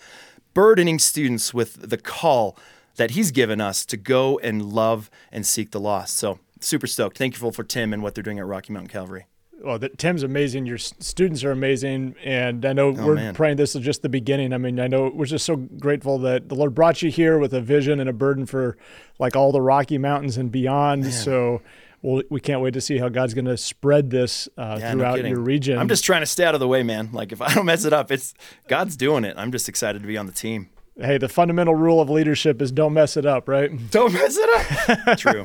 [0.54, 2.56] burdening students with the call
[2.96, 6.16] that he's given us to go and love and seek the lost.
[6.16, 7.18] So super stoked.
[7.18, 9.26] Thankful for Tim and what they're doing at Rocky Mountain Calvary.
[9.64, 10.66] Well, the, Tim's amazing.
[10.66, 13.34] Your students are amazing, and I know we're Oh, man.
[13.34, 14.52] praying this is just the beginning.
[14.52, 17.54] I mean, I know we're just so grateful that the Lord brought you here with
[17.54, 18.76] a vision and a burden for
[19.18, 21.06] like all the Rocky Mountains and beyond.
[21.12, 21.62] So.
[22.02, 25.16] Well, we can't wait to see how God's going to spread this uh, Yeah, throughout
[25.16, 25.30] kidding.
[25.32, 25.78] your region.
[25.78, 27.08] I'm just trying to stay out of the way, man.
[27.14, 28.34] Like if I don't mess it up, it's
[28.68, 29.34] God's doing it.
[29.38, 30.68] I'm just excited to be on the team.
[30.96, 33.70] Hey, the fundamental rule of leadership is don't mess it up, right?
[33.90, 35.18] Don't mess it up.
[35.18, 35.42] True.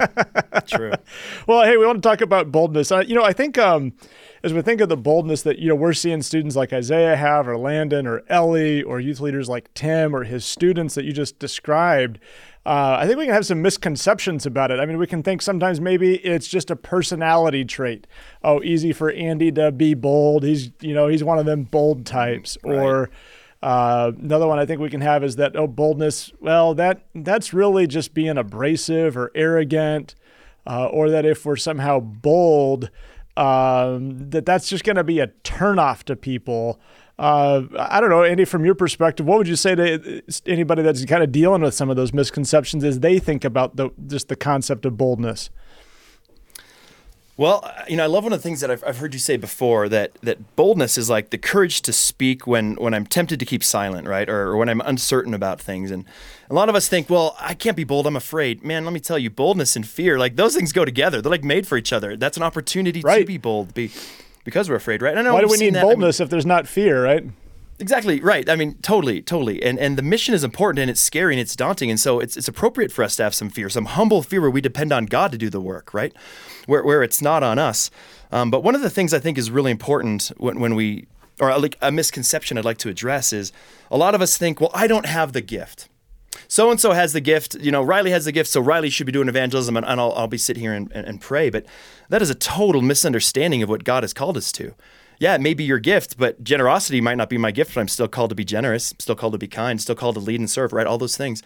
[0.67, 0.91] True.
[1.47, 2.91] Well, hey, we want to talk about boldness.
[2.91, 3.93] Uh, you know, I think um,
[4.43, 7.47] as we think of the boldness that you know we're seeing students like Isaiah have,
[7.47, 11.39] or Landon, or Ellie, or youth leaders like Tim, or his students that you just
[11.39, 12.19] described.
[12.63, 14.79] Uh, I think we can have some misconceptions about it.
[14.79, 18.05] I mean, we can think sometimes maybe it's just a personality trait.
[18.43, 20.43] Oh, easy for Andi to be bold.
[20.43, 22.57] He's, you know, he's one of them bold types.
[22.63, 23.09] Or
[23.62, 26.32] uh, another one I think we can have is that oh, boldness.
[26.39, 30.15] Well, that that's really just being abrasive or arrogant
[30.65, 32.89] uh, or that if we're somehow bold,
[33.36, 36.80] um, that that's just going to be a turnoff to people.
[37.17, 41.04] Uh, I don't know, Andi, from your perspective, what would you say to anybody that's
[41.04, 44.38] kind of dealing with some of those misconceptions as they think about the just the
[44.38, 45.50] concept of boldness?
[47.39, 49.38] Well, you know, I love one of the things that I've, I've heard you say
[49.38, 53.45] before that that boldness is like the courage to speak when when I'm tempted to
[53.45, 55.89] keep silent, right, or, or, when I'm uncertain about things.
[55.89, 56.04] And
[56.49, 58.65] a lot of us think, well, I can't be bold; I'm afraid.
[58.65, 61.21] Man, let me tell you, boldness and fear, like those things go together.
[61.21, 62.17] They're like made for each other.
[62.17, 63.19] That's an opportunity right.
[63.19, 63.89] to be bold, be
[64.43, 65.17] because we're afraid, right?
[65.17, 67.23] I know Why do we need boldness I mean, if there's not fear, right?
[67.80, 68.49] Exactly right.
[68.49, 69.63] I mean, totally, totally.
[69.63, 72.36] And and the mission is important, and it's scary, and it's daunting, and so it's
[72.36, 75.06] it's appropriate for us to have some fear, some humble fear, where we depend on
[75.06, 76.13] God to do the work, right?
[76.69, 77.91] Where where it's not on us.
[78.32, 81.08] Um, but one of the things I think is really important when when we
[81.39, 83.51] or like a misconception I'd like to address is
[83.89, 85.88] a lot of us think, well, I don't have the gift.
[86.47, 87.55] So and so has the gift.
[87.55, 90.13] You know, Riley has the gift, so Riley should be doing evangelism, and, and I'll,
[90.13, 91.49] I'll be sitting here and, and, and pray.
[91.49, 91.65] But
[92.10, 94.75] that is a total misunderstanding of what God has called us to
[95.19, 97.89] yeah, it may be your gift, but generosity might not be my gift, but I'm
[97.89, 100.49] still called to be generous, still called to be kind, still called to lead and
[100.49, 100.88] serve, right?
[100.88, 101.43] All those things.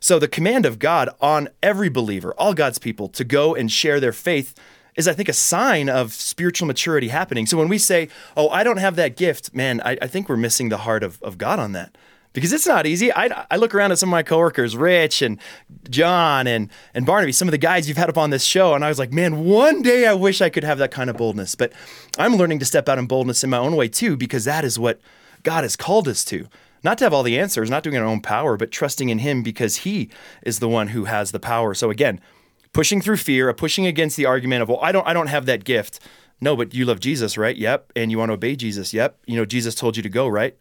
[0.00, 4.00] So the command of God on every believer, all God's people, to go and share
[4.00, 4.54] their faith
[4.96, 7.46] is, I think, a sign of spiritual maturity happening.
[7.46, 10.36] So when we say, oh, I don't have that gift, man, I, I think we're
[10.36, 11.96] missing the heart of, of God on that
[12.32, 13.12] because it's not easy.
[13.12, 15.38] I, I look around at some of my coworkers, Rich and
[15.88, 18.84] John and, and Barnaby, some of the guys you've had up on this show, and
[18.84, 21.54] I was like, man, one day I wish I could have that kind of boldness.
[21.54, 21.72] But
[22.18, 24.78] I'm learning to step out in boldness in my own way too, because that is
[24.78, 25.00] what
[25.42, 26.46] God has called us to.
[26.86, 29.42] Not to have all the answers, not doing our own power, but trusting in Him
[29.42, 30.08] because He
[30.44, 31.74] is the one who has the power.
[31.74, 32.20] So again,
[32.72, 35.64] pushing through fear, pushing against the argument of, well, I don't, I don't have that
[35.64, 35.98] gift.
[36.40, 37.56] No, but you love Jesus, right?
[37.56, 37.92] Yep.
[37.96, 38.94] And you want to obey Jesus.
[38.94, 39.18] Yep.
[39.26, 40.56] You know, Jesus told you to go, right?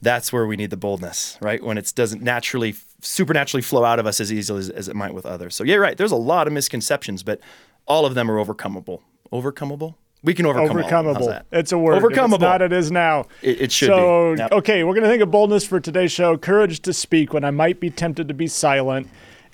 [0.00, 1.62] that's where we need the boldness, right?
[1.62, 5.12] When it doesn't naturally, supernaturally flow out of us as easily as, as, it might
[5.12, 5.56] with others.
[5.56, 5.96] So, yeah, right.
[5.96, 7.40] There's a lot of misconceptions, but
[7.86, 9.00] all of them are overcomable.
[9.32, 9.96] Overcomable?
[10.22, 11.42] We can overcome Overcomable.
[11.52, 12.02] It's a word.
[12.02, 12.26] Overcomable.
[12.26, 13.26] If it's not, it is now.
[13.40, 14.40] It, it should so, be.
[14.40, 14.52] Yep.
[14.52, 16.36] okay, we're going to think of boldness for today's show.
[16.36, 19.08] Courage to speak when I might be tempted to be silent.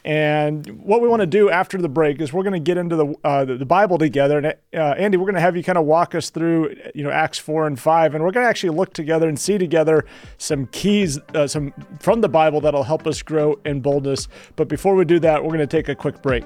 [0.06, 2.94] And what we want to do after the break is we're going to get into
[2.94, 4.36] the uh, the, Bible together.
[4.36, 7.10] And uh, Andi, we're going to have you kind of walk us through, you know,
[7.10, 10.04] Acts four and five, and we're going to actually look together and see together
[10.36, 14.28] some keys, uh, some from the Bible that'll help us grow in boldness.
[14.56, 16.44] But before we do that, we're going to take a quick break.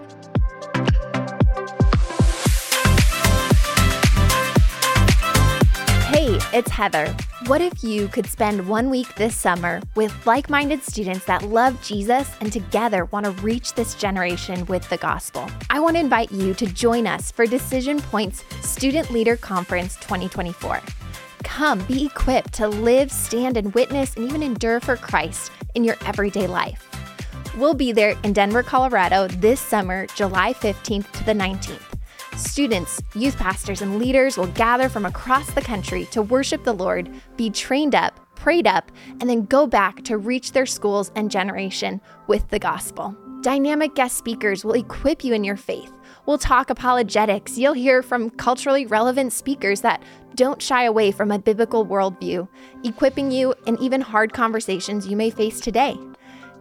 [6.59, 7.15] It's Heather.
[7.47, 11.81] What if you could spend one week this summer with like minded students that love
[11.83, 15.49] Jesus and together want to reach this generation with the gospel?
[15.71, 20.83] I want to invite you to join us for Decision Point's Student Leader Conference 2024.
[21.45, 25.97] Come be equipped to live, stand, and witness and even endure for Christ in your
[26.07, 26.89] everyday life.
[27.57, 31.88] We'll be there in Denver, Colorado this summer, July 15th to the 19th.
[32.39, 37.11] Students, youth pastors, and leaders will gather from across the country to worship the Lord,
[37.37, 42.01] be trained up, prayed up, and then go back to reach their schools and generation
[42.29, 43.17] with the gospel.
[43.41, 45.93] Dynamic guest speakers will equip you in your faith.
[46.27, 47.59] We'll talk apologetics.
[47.59, 50.05] You'll hear from culturally relevant speakers that
[50.37, 52.47] don't shy away from a biblical worldview,
[52.85, 55.99] equipping you in even hard conversations you may face today.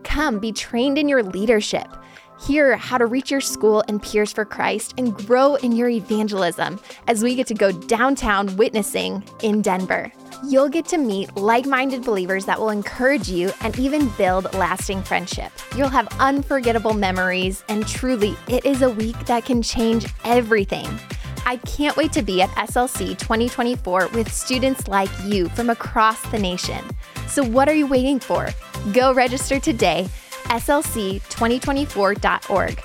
[0.03, 1.87] Come be trained in your leadership.
[2.39, 6.79] Hear how to reach your school and peers for Christ and grow in your evangelism
[7.07, 10.11] as we get to go downtown witnessing in Denver.
[10.45, 15.01] You'll get to meet like minded believers that will encourage you and even build lasting
[15.01, 15.51] friendship.
[15.75, 20.87] You'll have unforgettable memories, and truly, it is a week that can change everything.
[21.47, 26.37] I can't wait to be at SLC 2024 with students like you from across the
[26.37, 26.83] nation.
[27.27, 28.49] So, what are you waiting for?
[28.93, 30.07] Go register today
[30.49, 32.83] slc2024.org.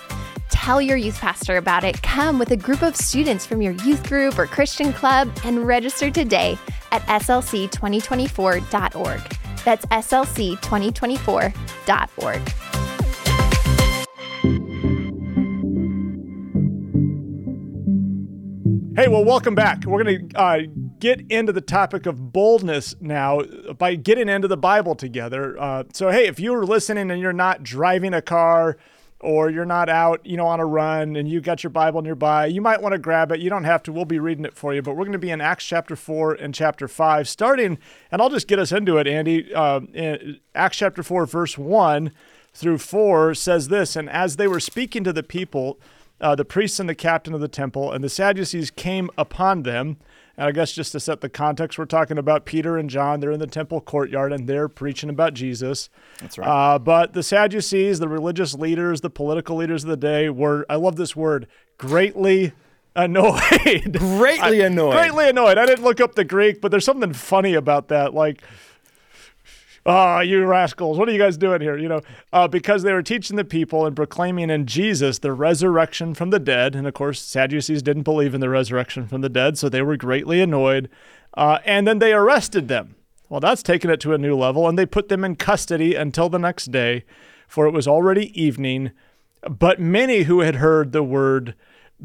[0.50, 2.00] Tell your youth pastor about it.
[2.02, 6.08] Come with a group of students from your youth group or Christian club and register
[6.10, 6.56] today
[6.92, 9.36] at slc2024.org.
[9.64, 12.81] That's slc2024.org.
[18.94, 19.86] Hey, well, welcome back.
[19.86, 20.58] We're going to uh,
[20.98, 23.40] get into the topic of boldness now
[23.78, 25.58] by getting into the Bible together.
[25.58, 28.76] Uh, so, hey, if you're listening and you're not driving a car
[29.18, 32.44] or you're not out, you know, on a run and you got your Bible nearby,
[32.44, 33.40] you might want to grab it.
[33.40, 33.92] You don't have to.
[33.92, 34.82] We'll be reading it for you.
[34.82, 37.78] But we're going to be in Acts chapter 4 and chapter 5, starting,
[38.10, 39.54] and I'll just get us into it, Andi.
[39.54, 42.12] Uh, Acts chapter 4, verse 1
[42.52, 45.78] through 4 says this And as they were speaking to the people,
[46.22, 49.98] uh, the priests and the captain of the temple, and the Sadducees came upon them.
[50.36, 53.20] And I guess just to set the context, we're talking about Peter and John.
[53.20, 55.90] They're in the temple courtyard and they're preaching about Jesus.
[56.20, 56.48] That's right.
[56.48, 60.76] Uh, but the Sadducees, the religious leaders, the political leaders of the day, were, I
[60.76, 62.52] love this word, greatly
[62.94, 63.94] Annoyed.
[63.98, 64.92] Greatly I- annoyed.
[64.92, 65.56] Greatly annoyed.
[65.56, 68.12] I didn't look up the Greek, but there's something funny about that.
[68.12, 68.42] Like,
[69.86, 71.76] ah, you rascals, what are you guys doing here?
[71.76, 72.00] You know,
[72.32, 76.38] uh, because they were teaching the people and proclaiming in Jesus the resurrection from the
[76.38, 76.74] dead.
[76.74, 79.96] And of course, Sadducees didn't believe in the resurrection from the dead, so they were
[79.96, 80.88] greatly annoyed.
[81.34, 82.94] Uh, and then they arrested them.
[83.28, 86.28] Well, that's taken it to a new level, and they put them in custody until
[86.28, 87.04] the next day,
[87.48, 88.92] for it was already evening.
[89.48, 91.54] But many who had heard the word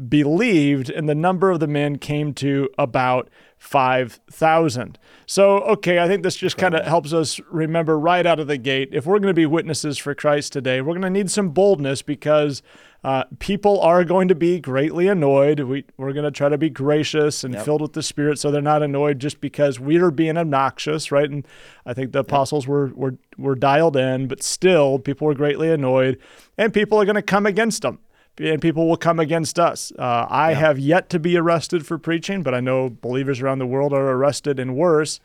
[0.08, 3.28] believed, and the number of the men came to about
[3.58, 4.98] 5,000.
[5.26, 8.56] So, okay, I think this just kind of helps us remember right out of the
[8.56, 11.50] gate if we're going to be witnesses for Christ today, we're going to need some
[11.50, 12.62] boldness because
[13.04, 15.60] uh, people are going to be greatly annoyed.
[15.60, 18.62] We, we're going to try to be gracious and filled with the Spirit so they're
[18.62, 21.28] not annoyed just because we are being obnoxious, right?
[21.28, 21.46] And
[21.84, 26.18] I think the apostles were, were, were dialed in, but still, people were greatly annoyed,
[26.56, 27.98] and people are going to come against them
[28.40, 29.92] and people will come against us.
[29.98, 33.66] Uh, I have yet to be arrested for preaching, but I know believers around the
[33.66, 35.20] world are arrested and worse.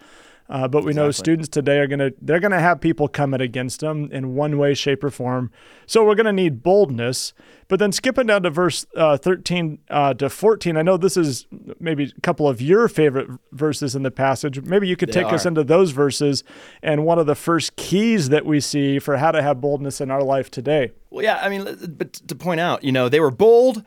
[0.49, 4.09] Uh, but we know students today are gonna they're gonna have people coming against them
[4.11, 5.49] in one way, shape, or form.
[5.85, 7.33] So we're gonna need boldness.
[7.69, 11.47] But then skipping down to verse uh, 13 uh, to 14, I know this is
[11.79, 14.61] maybe a couple of your favorite verses in the passage.
[14.61, 16.43] Maybe you could They take us into those verses
[16.83, 20.11] and one of the first keys that we see for how to have boldness in
[20.11, 20.91] our life today.
[21.09, 23.83] Well, yeah, I mean, but to point out, you know, they were bold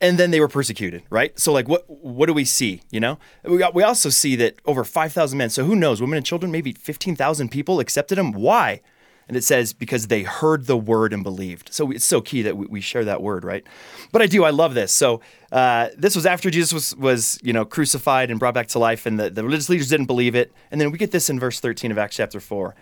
[0.00, 1.38] and then they were persecuted, right?
[1.38, 2.82] So, like, what what do we see?
[2.90, 5.50] You know, we we also see that over five thousand men.
[5.50, 6.00] So, who knows?
[6.00, 8.32] Women and children, maybe fifteen thousand people accepted him.
[8.32, 8.80] Why?
[9.28, 11.72] And it says because they heard the word and believed.
[11.72, 13.66] So it's so key that we, we share that word, right?
[14.12, 14.92] But I do, I love this.
[14.92, 18.78] So uh, this was after Jesus was was you know crucified and brought back to
[18.78, 20.52] life, and the, the religious leaders didn't believe it.
[20.70, 22.76] And then we get this in verse thirteen of Acts chapter four.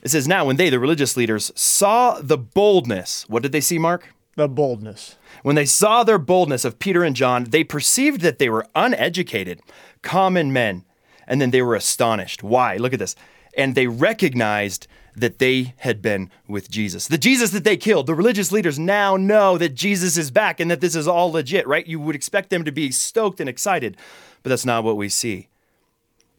[0.00, 3.78] It says, "Now when they, the religious leaders, saw the boldness, what did they see,
[3.78, 5.16] Mark?" The boldness.
[5.42, 9.60] When they saw their boldness of Peter and John, they perceived that they were uneducated,
[10.02, 10.84] common men,
[11.26, 12.44] and then they were astonished.
[12.44, 12.76] Why?
[12.76, 13.16] Look at this.
[13.56, 17.08] And they recognized that they had been with Jesus.
[17.08, 18.06] The Jesus that they killed.
[18.06, 21.66] The religious leaders now know that Jesus is back and that this is all legit,
[21.66, 21.88] right?
[21.88, 23.96] You would expect them to be stoked and excited,
[24.44, 25.48] but that's not what we see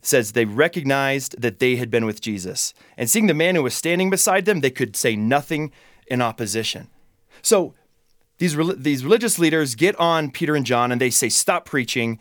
[0.02, 2.74] says they recognized that they had been with Jesus.
[2.96, 5.74] And seeing the man who was standing beside them, they could say nothing
[6.08, 6.88] in opposition.
[7.42, 7.74] So
[8.40, 12.20] these, these religious leaders get on Peter and John and they say, Stop preaching,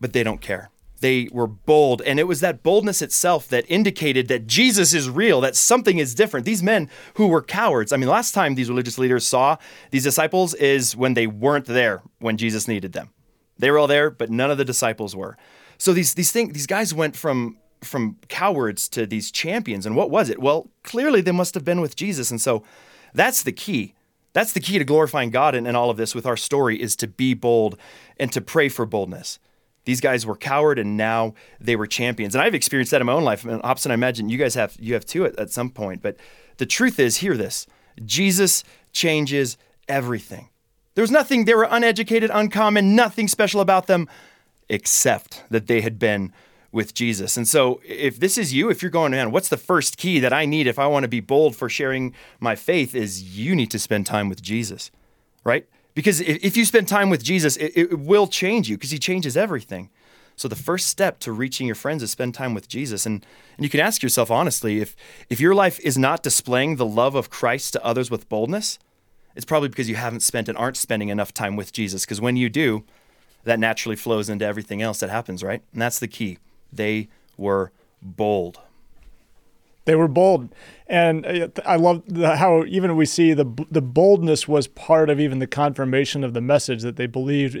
[0.00, 0.70] but they don't care.
[1.00, 2.02] They were bold.
[2.02, 6.14] And it was that boldness itself that indicated that Jesus is real, that something is
[6.14, 6.44] different.
[6.44, 9.58] These men who were cowards, I mean, last time these religious leaders saw
[9.92, 13.10] these disciples is when they weren't there when Jesus needed them.
[13.58, 15.36] They were all there, but none of the disciples were.
[15.78, 19.86] So these these things these guys went from from cowards to these champions.
[19.86, 20.40] And what was it?
[20.40, 22.30] Well, clearly they must have been with Jesus.
[22.30, 22.64] And so
[23.14, 23.94] that's the key.
[24.32, 26.96] That's the key to glorifying God in, in all of this with our story is
[26.96, 27.78] to be bold
[28.18, 29.38] and to pray for boldness.
[29.84, 32.34] These guys were coward and now they were champions.
[32.34, 33.44] And I've experienced that in my own life.
[33.44, 36.02] And Hobson, I imagine you guys have you have too at, at some point.
[36.02, 36.16] But
[36.58, 37.66] the truth is, hear this.
[38.04, 39.56] Jesus changes
[39.88, 40.50] everything.
[40.94, 44.08] There was nothing, they were uneducated, uncommon, nothing special about them
[44.68, 46.32] except that they had been
[46.70, 47.36] with Jesus.
[47.36, 50.32] And so, if this is you, if you're going, man, what's the first key that
[50.32, 52.94] I need if I want to be bold for sharing my faith?
[52.94, 54.90] Is you need to spend time with Jesus,
[55.44, 55.66] right?
[55.94, 59.36] Because if, you spend time with Jesus, it, it will change you because he changes
[59.36, 59.90] everything.
[60.36, 63.04] So the first step to reaching your friends is spend time with Jesus.
[63.04, 63.26] And,
[63.56, 64.94] and you can ask yourself honestly, if,
[65.28, 68.78] if your life is not displaying the love of Christ to others with boldness,
[69.34, 72.04] it's probably because you haven't spent and aren't spending enough time with Jesus.
[72.04, 72.84] Because when you do,
[73.42, 75.62] that naturally flows into everything else that happens, right?
[75.72, 76.38] And that's the key.
[76.72, 78.60] They were bold.
[79.88, 80.54] They were bold,
[80.86, 85.18] and uh, I love the, how even we see the the boldness was part of
[85.18, 87.56] even the confirmation of the message that they believed,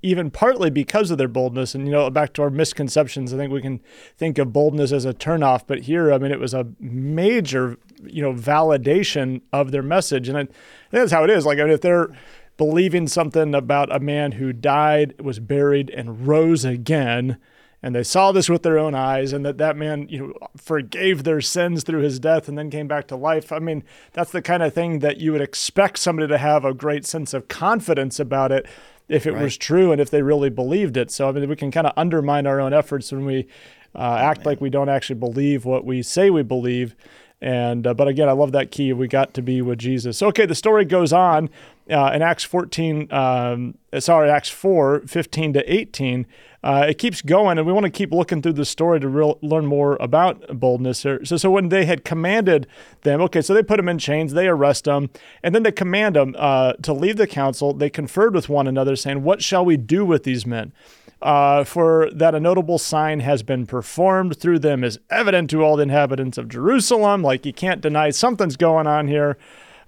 [0.00, 1.74] even partly because of their boldness.
[1.74, 3.82] And you know, back to our misconceptions, I think we can
[4.16, 8.22] think of boldness as a turnoff, but here, I mean, it was a major, you
[8.22, 10.48] know, validation of their message, and
[10.92, 11.44] that's how it is.
[11.44, 12.08] Like, I mean, if they're
[12.56, 17.36] believing something about a man who died, was buried, and rose again
[17.84, 21.22] and they saw this with their own eyes and that that man you know forgave
[21.22, 24.40] their sins through his death and then came back to life i mean that's the
[24.40, 28.18] kind of thing that you would expect somebody to have a great sense of confidence
[28.18, 28.66] about it
[29.06, 31.70] if it was true and if they really believed it so i mean we can
[31.70, 33.46] kind of undermine our own efforts when we
[33.94, 36.96] uh, act like we don't actually believe what we say we believe
[37.44, 38.94] and uh, but again, I love that key.
[38.94, 40.22] We got to be with Jesus.
[40.22, 41.50] Okay, the story goes on.
[41.90, 46.26] Uh, in Acts 14, um, sorry, Acts 4, 15 to 18,
[46.62, 49.38] uh, it keeps going, and we want to keep looking through the story to real,
[49.42, 51.22] learn more about boldness here.
[51.22, 52.66] So, so when they had commanded
[53.02, 55.10] them, okay, so they put them in chains, they arrest them,
[55.42, 57.74] and then they command them uh, to leave the council.
[57.74, 60.72] They conferred with one another, saying, What shall we do with these men?
[61.20, 65.76] Uh, for that a notable sign has been performed through them is evident to all
[65.76, 67.22] the inhabitants of Jerusalem.
[67.22, 69.36] Like you can't deny something's going on here,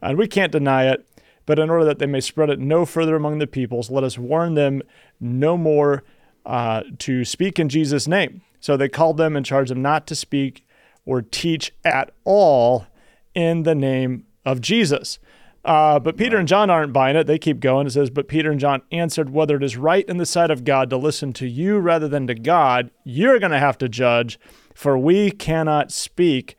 [0.03, 1.07] and we can't deny it.
[1.47, 4.19] But in order that they may spread it no further among the peoples, let us
[4.19, 4.83] warn them
[5.21, 6.03] no more
[6.45, 8.43] uh, to speak in Jesus' name.
[8.61, 10.67] So they called them and charged them not to speak
[11.05, 12.87] or teach at all
[13.35, 15.19] in the name of Jesus.
[15.65, 17.27] Uh, but Peter and John aren't buying it.
[17.27, 17.89] They keep going.
[17.89, 20.65] It says, But Peter and John answered, Whether it is right in the sight of
[20.65, 24.39] God to listen to you rather than to God, you're going to have to judge,
[24.75, 26.57] for we cannot speak,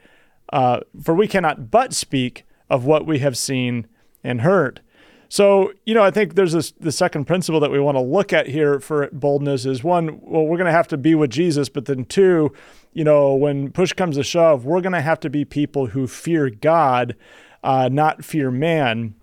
[0.52, 3.88] uh, for we cannot but speak of what we have seen
[4.24, 4.80] and hurt.
[5.30, 8.32] So, you know, I think there's this, the second principle that we want to look
[8.32, 11.68] at here for boldness is one, well, we're going to have to be with Jesus,
[11.68, 12.54] but then two,
[12.94, 16.08] you know, when push comes to shove, we're going to have to be people who
[16.08, 17.16] fear God,
[17.64, 19.16] uh, not fear man.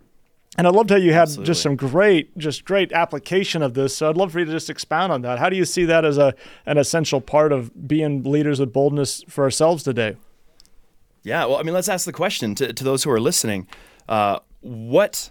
[0.57, 1.47] And I'd love to have you had Absolutely.
[1.47, 3.97] just some great, just great application of this.
[3.97, 5.39] So I'd love for you to just expound on that.
[5.39, 9.25] How do you see that as a an essential part of being leaders with boldness
[9.29, 10.17] for ourselves today?
[11.25, 13.67] Yeah, well, I mean, let's ask the question to, to those who are listening:
[14.09, 15.31] uh, What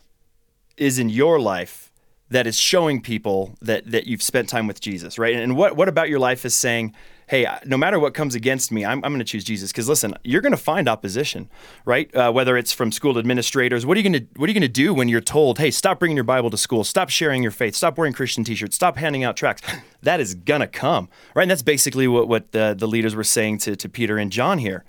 [0.78, 1.92] is in your life
[2.30, 5.36] that is showing people that that you've spent time with Jesus, right?
[5.36, 6.94] And what what about your life is saying,
[7.28, 9.72] hey, no matter what comes against me, I'm, I'm going to choose Jesus.
[9.72, 11.50] Because listen, you're going to find opposition,
[11.84, 12.14] right?
[12.16, 14.62] Uh, whether it's from school administrators, what are you going to what are you going
[14.62, 17.52] to do when you're told, hey, stop bringing your Bible to school, stop sharing your
[17.52, 19.64] faith, stop wearing Christian T-shirts, stop handing out tracts?
[20.04, 21.44] that is gonna come, right?
[21.44, 24.60] And that's basically what what the, the leaders were saying to to Peter and John
[24.60, 24.84] here.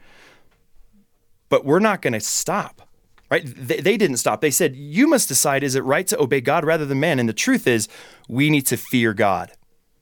[1.48, 2.83] But we're not going to stop
[3.30, 3.42] right?
[3.44, 4.40] They, they, didn't stop.
[4.40, 7.18] They said, You must decide is it right to obey God rather than man?
[7.18, 7.88] And the truth is,
[8.28, 9.52] we need to fear God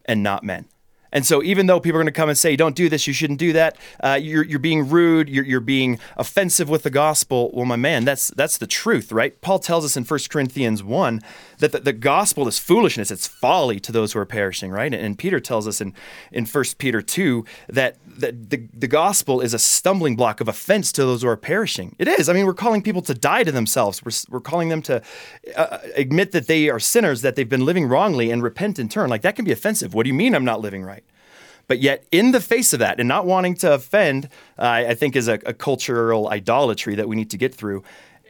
[0.04, 0.66] and not men.
[1.12, 3.06] And so, even though people are going to come and say, "Don't do this.
[3.06, 3.76] You shouldn't do that.
[4.02, 5.28] Uh, you're, you're being rude.
[5.28, 9.38] You're, you're being offensive with the gospel." Well, my man, that's that's the truth, right?
[9.42, 11.20] Paul tells us in 1 Corinthians one
[11.62, 13.10] that the, the gospel is foolishness.
[13.10, 14.92] It's folly to those who are perishing, right?
[14.92, 15.94] And, and Peter tells us in
[16.30, 20.92] in 1 Peter two that the, the the gospel is a stumbling block of offense
[20.92, 21.96] to those who are perishing.
[21.98, 22.28] It is.
[22.28, 24.04] I mean, we're calling people to die to themselves.
[24.04, 25.02] We're we're calling them to
[25.56, 29.08] uh, admit that they are sinners, that they've been living wrongly, and repent in turn.
[29.08, 29.94] Like that can be offensive.
[29.94, 31.04] What do you mean I'm not living right?
[31.68, 34.26] But yet, in the face of that, and not wanting to offend,
[34.58, 37.82] uh, I think is a, a cultural idolatry that we need to get through.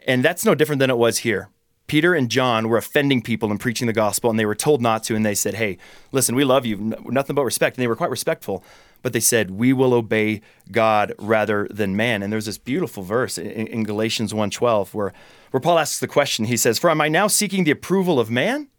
[0.05, 1.49] And that's no different than it was here.
[1.87, 5.03] Peter and John were offending people and preaching the gospel, and they were told not
[5.03, 5.15] to.
[5.15, 5.77] And they said, Hey,
[6.11, 7.77] listen, we love you, nothing but respect.
[7.77, 8.63] And they were quite respectful,
[9.01, 10.41] but they said, We will obey
[10.71, 12.23] God rather than man.
[12.23, 15.13] And there's this beautiful verse in, in Galatians 1:12 where,
[15.51, 18.31] where Paul asks the question, he says, For am I now seeking the approval of
[18.31, 18.69] man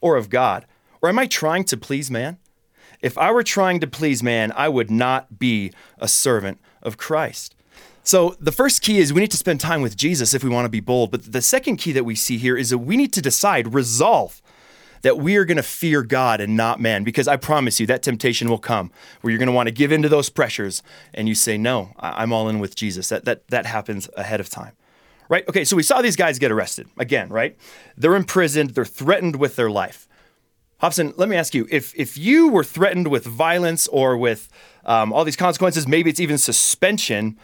[0.00, 0.66] or of God?
[1.02, 2.38] Or am I trying to please man?
[3.02, 7.54] If I were trying to please man, I would not be a servant of Christ.
[8.04, 10.66] So the first key is we need to spend time with Jesus if we want
[10.66, 11.10] to be bold.
[11.10, 14.42] But the second key that we see here is that we need to decide, resolve
[15.00, 17.02] that we are going to fear God and not man.
[17.02, 18.90] Because I promise you, that temptation will come
[19.20, 22.32] where you're going to want to give into those pressures and you say, No, I'm
[22.32, 23.08] all in with Jesus.
[23.08, 24.72] That, that, that happens ahead of time.
[25.30, 25.48] Right?
[25.48, 27.56] Okay, so we saw these guys get arrested again, right?
[27.96, 30.06] They're imprisoned, they're threatened with their life.
[30.78, 34.50] Hobson, let me ask you if if you were threatened with violence or with
[34.84, 37.38] um, all these consequences, maybe it's even suspension.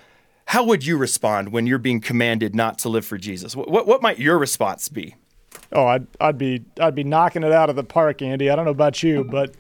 [0.47, 3.55] How would you respond when you're being commanded not to live for Jesus?
[3.55, 5.15] What, what, what might your response be?
[5.73, 8.51] Oh, I'd, I'd be I'd be knocking it out of the park, Andi.
[8.51, 9.55] I don't know about you, but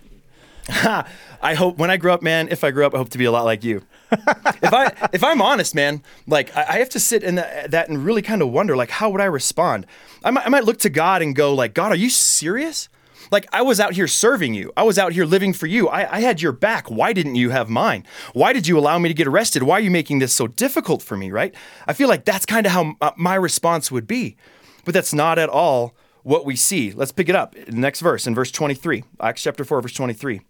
[1.42, 2.48] I hope when I grow up, man.
[2.48, 3.82] If I grow up, I hope to be a lot like you.
[4.12, 7.88] if I if I'm honest, man, like I, I have to sit in the, that
[7.88, 9.86] and really kind of wonder, like, how would I respond?
[10.24, 12.88] I might, I might look to God and go, like, God, are you serious?
[13.30, 14.72] Like I was out here serving you.
[14.76, 15.88] I was out here living for you.
[15.88, 16.90] I, I, had your back.
[16.90, 18.04] Why didn't you have mine?
[18.32, 19.62] Why did you allow me to get arrested?
[19.62, 21.54] Why are you making this so difficult for me, right?
[21.86, 24.36] I feel like that's kind of how uh, my response would be.
[24.84, 26.92] But that's not at all what we see.
[26.92, 27.54] Let's pick it up.
[27.68, 30.40] Next verse, in verse 23, Acts chapter 4, verse 23.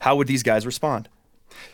[0.00, 1.08] How would these guys respond?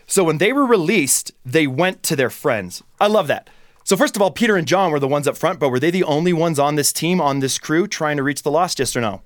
[0.07, 2.83] So when they were released, they went to their friends.
[3.01, 3.51] I love that.
[3.83, 5.91] So, first of all, Peter and John were the ones up front, but were they
[5.91, 8.79] the only ones on this team, on this crew, trying to reach the lost?
[8.79, 9.23] Yes or no?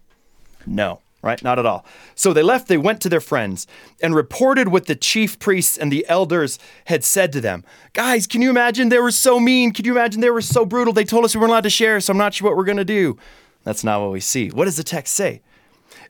[0.66, 1.42] No, right?
[1.42, 1.84] Not at all.
[2.14, 3.66] So they left, they went to their friends
[4.02, 7.64] and reported what the chief priests and the elders had said to them.
[7.92, 9.72] Guys, can you imagine they were so mean?
[9.72, 10.92] Can you imagine they were so brutal?
[10.92, 12.76] They told us we weren't allowed to share, so I'm not sure what we're going
[12.78, 13.16] to do.
[13.64, 14.48] That's not what we see.
[14.50, 15.40] What does the text say?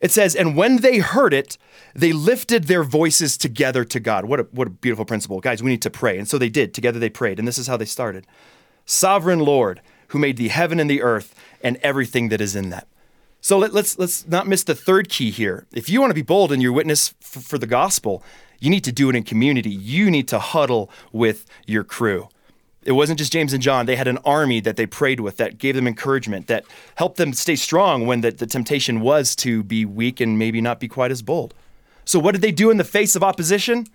[0.01, 1.57] It says, And when they heard it,
[1.95, 4.25] they lifted their voices together to God.
[4.25, 5.41] What a, what a beautiful principle.
[5.41, 6.19] Guys, we need to pray.
[6.19, 6.75] And so they did.
[6.75, 7.39] Together they prayed.
[7.39, 8.27] And this is how they started
[8.85, 12.85] Sovereign Lord, who made the heaven and the earth and everything that is in them.
[13.45, 15.67] So let, us let's, let's not miss the third key here.
[15.71, 18.23] If you want to be bold in your witness f- for the gospel,
[18.59, 19.69] you need to do it in community.
[19.69, 22.31] You need to huddle with your crew.
[22.85, 23.85] It wasn't just James and John.
[23.85, 26.65] They had an army that they prayed with that gave them encouragement, that
[26.95, 30.81] helped them stay strong when the, the temptation was to be weak and maybe not
[30.81, 31.53] be quite as bold.
[32.07, 33.87] So, what did they do in the face of opposition?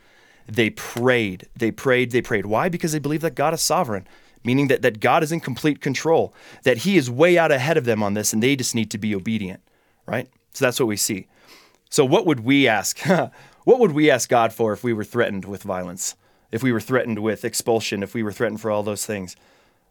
[0.45, 1.47] They prayed.
[1.55, 2.11] They prayed.
[2.11, 2.45] They prayed.
[2.45, 2.69] Why?
[2.69, 4.07] Because they believe that God is sovereign,
[4.43, 6.33] meaning that, that God is in complete control,
[6.63, 8.97] that He is way out ahead of them on this, and they just need to
[8.97, 9.61] be obedient,
[10.05, 10.29] right?
[10.53, 11.27] So, that's what we see.
[11.89, 12.99] So, what would we ask?
[13.63, 16.15] what would we ask God for if we were threatened with violence?
[16.51, 19.35] if we were threatened with expulsion, if we were threatened for all those things.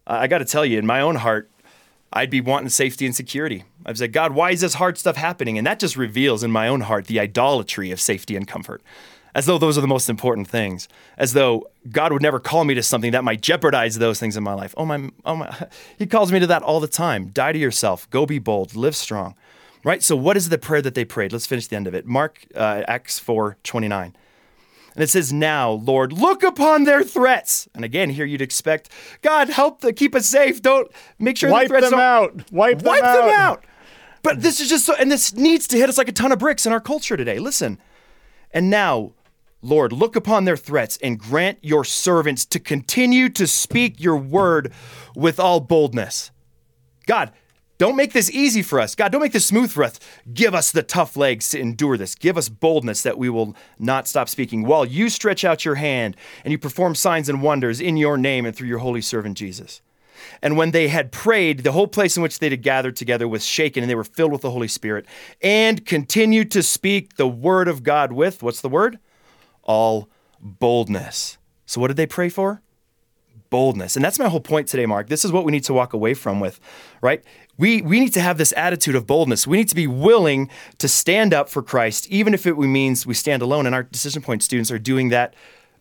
[0.06, 1.50] I got to tell you, in my own heart,
[2.12, 3.64] I'd be wanting safety and security.
[3.84, 5.58] I'd say, God, why is this hard stuff happening?
[5.58, 8.82] And that just reveals in my own heart the idolatry of safety and comfort,
[9.38, 12.74] as though those are the most important things, as though God would never call me
[12.74, 14.74] to something that might jeopardize those things in my life.
[14.76, 17.28] Oh my, oh my, He calls me to that all the time.
[17.28, 19.36] Die to yourself, go be bold, live strong.
[19.84, 20.02] Right?
[20.02, 21.32] So, what is the prayer that they prayed?
[21.32, 22.04] Let's finish the end of it.
[22.04, 24.16] Mark, uh, Acts 4 29.
[24.96, 27.68] And it says, Now, Lord, look upon their threats.
[27.76, 28.90] And again, here you'd expect,
[29.22, 30.60] God, help them, keep us safe.
[30.60, 32.50] Don't make sure wipe the threats them out.
[32.50, 33.02] Wipe them out.
[33.02, 33.20] wipe out.
[33.20, 33.64] them out.
[34.24, 36.40] But this is just so, and this needs to hit us like a ton of
[36.40, 37.38] bricks in our culture today.
[37.38, 37.78] Listen.
[38.52, 39.12] And now,
[39.60, 44.72] Lord, look upon their threats and grant your servants to continue to speak your word
[45.16, 46.30] with all boldness.
[47.06, 47.32] God,
[47.78, 48.94] don't make this easy for us.
[48.94, 49.98] God, don't make this smooth for us.
[50.32, 52.14] Give us the tough legs to endure this.
[52.14, 56.16] Give us boldness that we will not stop speaking while you stretch out your hand
[56.44, 59.80] and you perform signs and wonders in your name and through your holy servant Jesus.
[60.42, 63.46] And when they had prayed, the whole place in which they had gathered together was
[63.46, 65.06] shaken, and they were filled with the Holy Spirit
[65.40, 68.98] and continued to speak the word of God with what's the word?
[69.68, 70.08] All
[70.40, 71.38] boldness.
[71.64, 72.60] So, what did they pray for?
[73.50, 73.96] boldness.
[73.96, 75.08] And that's my whole point today, Mark.
[75.08, 76.60] This is what we need to walk away from with,
[77.00, 77.24] right?
[77.56, 79.46] We, we need to have this attitude of boldness.
[79.46, 83.14] We need to be willing to stand up for Christ, even if it means we
[83.14, 83.66] stand alone.
[83.66, 85.34] And our decision point students are doing that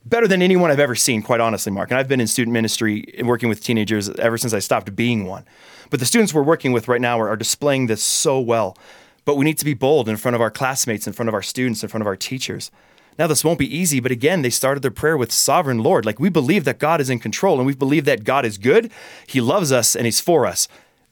[0.05, 1.91] better than anyone I've ever seen, quite honestly, Mark.
[1.91, 5.45] And I've been in student ministry working with teenagers ever since I stopped being one.
[5.89, 8.77] But the students we're working with right now are, are displaying this so well.
[9.25, 11.41] But we need to be bold in front of our classmates, in front of our
[11.41, 12.71] students, in front of our teachers.
[13.17, 16.05] Now, this won't be easy, but again, they started their prayer with sovereign Lord.
[16.05, 18.91] Like we believe that God is in control and we believe that God is good.
[19.25, 20.67] He loves us and He's for us.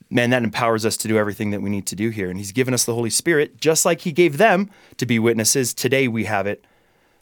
[0.08, 2.30] Man, that empowers us to do everything that we need to do here.
[2.30, 5.74] And He's given us the Holy Spirit, just like He gave them to be witnesses.
[5.74, 6.64] Today we have it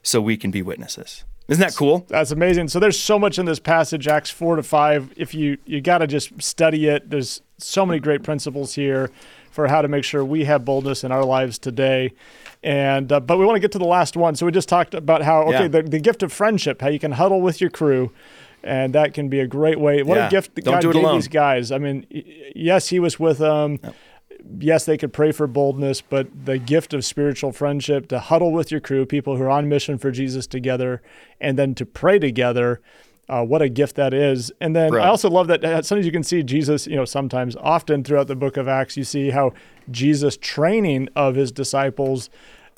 [0.03, 1.24] so we can be witnesses.
[1.49, 2.07] Isn't that cool?
[2.09, 2.68] That's amazing.
[2.68, 5.12] So there's so much in this passage, Acts four to five.
[5.16, 9.11] If you you got to just study it, there's so many great principles here
[9.51, 12.12] for how to make sure we have boldness in our lives today.
[12.64, 14.34] And uh, but we want to get to the last one.
[14.34, 15.68] So we just talked about how okay, yeah.
[15.68, 18.10] the, the gift of friendship, how you can huddle with your crew
[18.64, 20.02] and that can be a great way.
[20.02, 20.26] What yeah.
[20.26, 21.70] a gift Don't God gave these guys.
[21.70, 22.06] I mean,
[22.56, 23.78] yes, He was with them.
[23.82, 23.94] Yep.
[24.58, 28.70] Yes, they could pray for boldness, but the gift of spiritual friendship to huddle with
[28.70, 31.00] your crew, people who are on mission for Jesus together,
[31.40, 32.80] and then to pray together.
[33.28, 34.52] Uh, what a gift that is.
[34.60, 35.02] And then Bro.
[35.02, 38.26] I also love that uh, sometimes you can see Jesus, you know, sometimes, often throughout
[38.26, 39.54] the book of Acts, you see how
[39.90, 42.28] Jesus' training of his disciples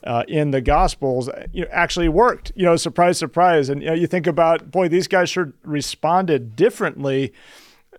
[0.04, 2.52] uh, in the Gospels you know, actually worked.
[2.54, 3.68] You know, surprise, surprise.
[3.68, 7.32] And you, know, you think about, boy, these guys sure responded differently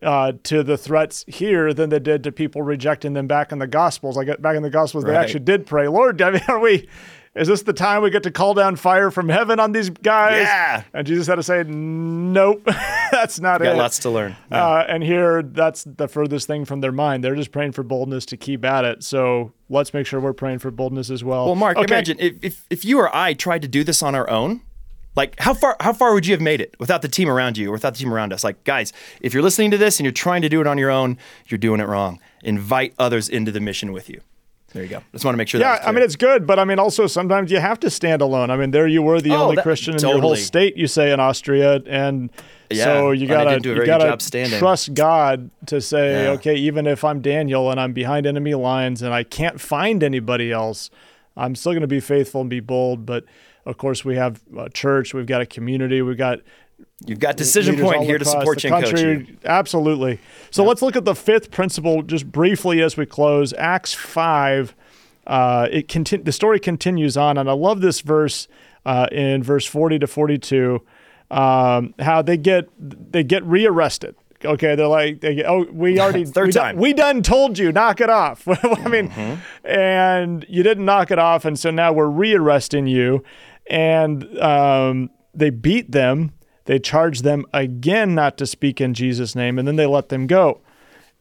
[0.01, 3.67] uh, to the threats here than they did to people rejecting them back in the
[3.67, 4.15] Gospels.
[4.15, 5.11] Like back in the Gospels, right.
[5.11, 6.87] they actually did pray, Lord, I mean, are we
[7.37, 10.41] is this the time we get to call down fire from heaven on these guys?
[10.41, 10.83] Yeah.
[10.93, 12.63] And Jesus had to say, nope,
[13.11, 13.77] that's not got it.
[13.77, 14.35] lots to learn.
[14.51, 14.65] Yeah.
[14.65, 17.23] Uh, and here, that's the furthest thing from their mind.
[17.23, 19.03] They're just praying for boldness to keep at it.
[19.03, 21.45] So let's make sure we're praying for boldness as well.
[21.45, 21.85] Well, Mark, okay.
[21.85, 24.61] imagine if, if, if you or I tried to do this on our own,
[25.15, 27.69] like how far how far would you have made it without the team around you
[27.69, 28.43] or without the team around us?
[28.43, 30.91] Like guys, if you're listening to this and you're trying to do it on your
[30.91, 31.17] own,
[31.47, 32.19] you're doing it wrong.
[32.43, 34.21] Invite others into the mission with you.
[34.77, 35.01] There you go.
[35.11, 35.59] Just want to make sure.
[35.59, 38.51] Yeah, I mean it's good, but I mean also sometimes you have to stand alone.
[38.51, 40.85] I mean there you were the oh, only that, Christian in your whole state, you
[40.85, 42.29] say in Austria, and
[42.69, 44.17] yeah, so you gotta you gotta
[44.59, 46.29] trust God to say, yeah.
[46.31, 50.51] okay, even if I'm Daniel and I'm behind enemy lines and I can't find anybody
[50.51, 50.91] else,
[51.35, 53.03] I'm still going to be faithful and be bold.
[53.03, 53.25] But
[53.65, 56.41] of course, we have a church, we've got a community, we've got
[57.05, 59.27] You've got Decision Point here to support you coach.
[59.45, 60.19] Absolutely.
[60.51, 60.69] So yeah.
[60.69, 63.53] let's look at the fifth principle just briefly as we close.
[63.53, 64.75] Acts 5,
[65.27, 68.47] uh, it conti- the story continues on, and I love this verse
[68.85, 70.81] uh, in verse 40 to 42,
[71.29, 74.15] um, how they get they get rearrested.
[74.45, 76.75] Okay, they're like, they get, oh, we already third we time.
[76.75, 78.47] Done, we done told you, knock it off.
[78.47, 79.67] I mean, mm-hmm.
[79.67, 83.23] and you didn't knock it off, and so now we're rearresting you,
[83.69, 86.31] and um, they beat them
[86.67, 90.27] they charge them again not to speak in Jesus' name, and then they let them
[90.27, 90.61] go.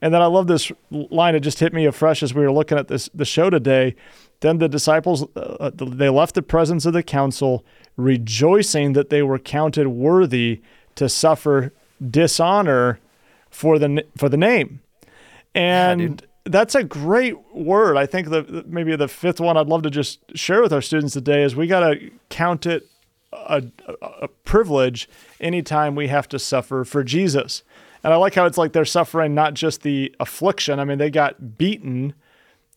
[0.03, 1.35] And then I love this line.
[1.35, 3.95] It just hit me afresh as we were looking at this the show today.
[4.41, 7.65] Then the disciples uh, they left the presence of the council,
[7.97, 10.61] rejoicing that they were counted worthy
[10.97, 11.73] to suffer
[12.11, 12.99] dishonor
[13.49, 14.81] for the for the name.
[15.55, 16.29] And dude.
[16.45, 17.97] that's a great word.
[17.97, 21.15] I think the maybe the fifth one I'd love to just share with our students
[21.15, 22.87] today is we got to count it
[23.47, 23.63] a,
[24.03, 25.09] a, privilege
[25.41, 27.63] anytime we have to suffer for Jesus.
[28.03, 30.79] And I like how it's like they're suffering not just the affliction.
[30.79, 32.15] I mean, they got beaten,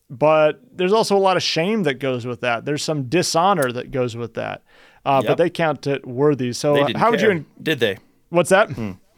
[0.08, 2.64] but there's also a lot of shame that goes with that.
[2.64, 4.62] There's some dishonor that goes with that.
[5.04, 6.52] Uh, But they count it worthy.
[6.52, 7.28] So They uh, how would you?
[7.28, 7.98] care, did they?
[8.28, 8.70] What's that?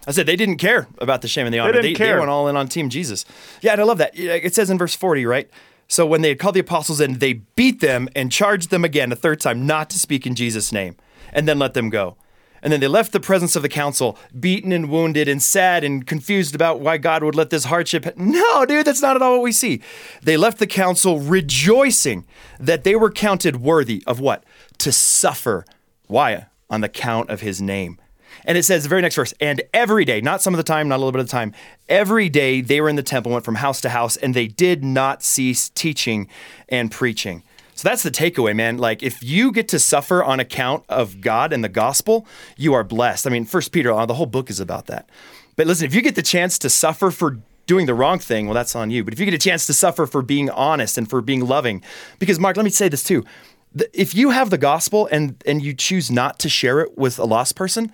[0.06, 1.72] I said they didn't care about the shame and the honor.
[1.72, 2.18] They, didn't They, care.
[2.18, 3.24] went all in on Team Jesus.
[3.60, 4.18] Yeah, and I love that.
[4.18, 5.48] It says in verse 40, right?
[5.88, 9.12] So when they had called the apostles in, they beat them and charged them again
[9.12, 10.96] a third time not to speak in Jesus' name,
[11.32, 12.16] and then let them go.
[12.64, 16.06] And then they left the presence of the council, beaten and wounded and sad and
[16.06, 18.04] confused about why God would let this hardship.
[18.04, 19.80] ha- No, dude, that's not at all what we see.
[20.22, 22.24] They left the council rejoicing
[22.60, 24.44] that they were counted worthy of what?
[24.78, 25.64] To suffer.
[26.06, 26.46] Why?
[26.70, 27.98] On the count of his name.
[28.44, 30.88] And it says the very next verse, and every day, not some of the time,
[30.88, 31.52] not a little bit of the time,
[31.88, 34.82] every day they were in the temple, went from house to house, and they did
[34.82, 36.28] not cease teaching
[36.68, 37.42] and preaching.
[37.82, 38.78] So that's the takeaway, man.
[38.78, 42.84] Like if you get to suffer on account of God and the gospel, you are
[42.84, 43.26] blessed.
[43.26, 45.10] I mean, First Peter, uh, the whole book is about that.
[45.56, 48.54] But listen, if you get the chance to suffer for doing the wrong thing, well,
[48.54, 49.02] that's on you.
[49.02, 51.82] But if you get a chance to suffer for being honest and for being loving,
[52.20, 53.24] because Mark, let me say this too.
[53.92, 57.24] If you have the gospel and and you choose not to share it with a
[57.24, 57.90] lost person,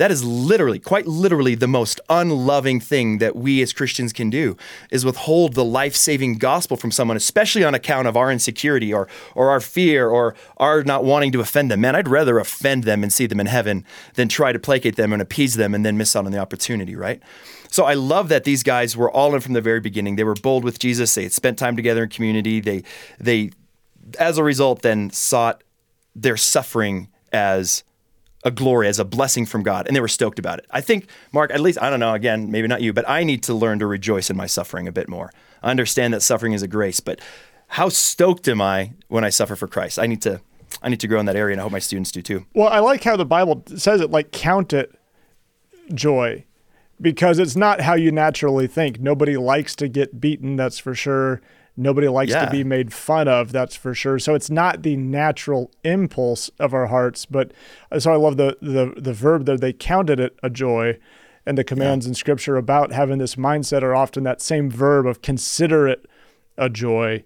[0.00, 4.56] that is literally, quite literally, the most unloving thing that we as Christians can do
[4.90, 9.50] is withhold the life-saving gospel from someone, especially on account of our insecurity or or
[9.50, 11.82] our fear or our not wanting to offend them.
[11.82, 13.84] Man, I'd rather offend them and see them in heaven
[14.14, 16.96] than try to placate them and appease them and then miss out on the opportunity,
[16.96, 17.20] right?
[17.68, 20.16] So I love that these guys were all in from the very beginning.
[20.16, 21.14] They were bold with Jesus.
[21.14, 22.60] They had spent time together in community.
[22.60, 22.84] They
[23.18, 23.50] they
[24.18, 25.62] as a result then sought
[26.16, 27.84] their suffering as
[28.44, 30.66] a glory, as a blessing from God, and they were stoked about it.
[30.70, 33.42] I think, Mark, at least, I don't know, again, maybe not you, but I need
[33.44, 35.30] to learn to rejoice in my suffering a bit more.
[35.62, 37.20] I understand that suffering is a grace, but
[37.68, 39.98] how stoked am I when I suffer for Christ?
[39.98, 40.40] I need to.
[40.82, 42.46] I need to grow in that area, and I hope my students do too.
[42.54, 44.94] Well, I like how the Bible says it like count it
[45.92, 46.44] joy
[47.00, 49.00] because it's not how you naturally think.
[49.00, 51.40] Nobody likes to get beaten, that's for sure.
[51.80, 52.44] Nobody likes Yeah.
[52.44, 54.18] to be made fun of, that's for sure.
[54.18, 57.52] So it's not the natural impulse of our hearts, but
[57.90, 60.98] uh, so I love the the the verb there they counted it a joy.
[61.46, 65.22] And the commands in scripture about having this mindset are often that same verb of
[65.22, 66.06] consider it
[66.58, 67.24] a joy,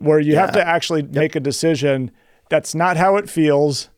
[0.00, 2.10] where you have to actually make a decision.
[2.50, 3.88] That's not how it feels.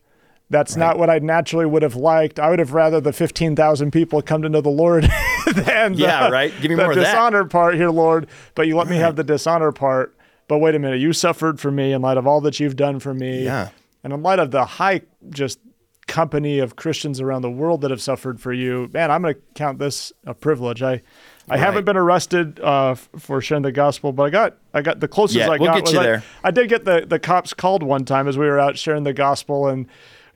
[0.49, 2.39] That's not what I naturally would have liked.
[2.39, 5.03] I would have rather the 15,000 people come to know the Lord
[5.55, 6.53] than Yeah, the, right?
[6.61, 7.05] Give me the more of that.
[7.05, 8.27] dishonor part here, Lord.
[8.53, 10.15] But you let me have the dishonor part.
[10.47, 12.99] But wait a minute, you suffered for me in light of all that you've done
[12.99, 13.43] for me.
[13.43, 13.69] Yeah.
[14.03, 15.57] And in light of the high just
[16.05, 19.41] company of Christians around the world that have suffered for you, man, I'm going to
[19.55, 20.83] count this a privilege.
[20.83, 21.01] I
[21.49, 25.07] I haven't been arrested uh, for sharing the gospel, but I got I got the
[25.07, 26.23] closest Yeah, I we'll got get was you I, there.
[26.43, 29.13] I did get the the cops called one time as we were out sharing the
[29.13, 29.87] gospel and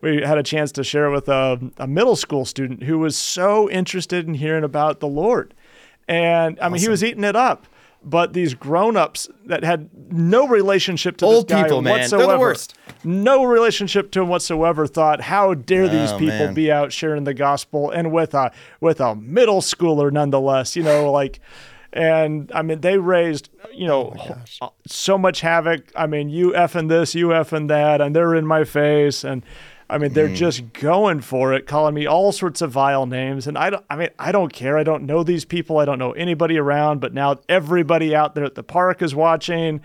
[0.02, 3.70] we had a chance to share with a, a middle school student who was so
[3.70, 5.54] interested in hearing about the Lord.
[6.08, 7.66] And I mean, he was eating it up.
[8.02, 12.10] But these grown-ups that had no relationship to Old this guy people, man.
[12.10, 12.78] They're the worst.
[13.04, 16.54] no relationship to him whatsoever, thought, "How dare oh, these Oh, people man.
[16.54, 21.12] be out sharing the gospel?" And with a with a middle schooler, nonetheless, you know,
[21.12, 21.41] like,
[21.91, 25.91] and I mean, they raised, you know, Oh uh, so much havoc.
[25.93, 29.43] I mean, you effing this, you effing that, and they're in my face, and
[29.90, 30.14] I mean, Mm.
[30.14, 33.86] they're just going for it, calling me all sorts of vile names, and I don't.
[33.90, 34.78] I mean, I don't care.
[34.78, 35.78] I don't know these people.
[35.80, 39.82] I don't know anybody around, but now everybody out there at the park is watching.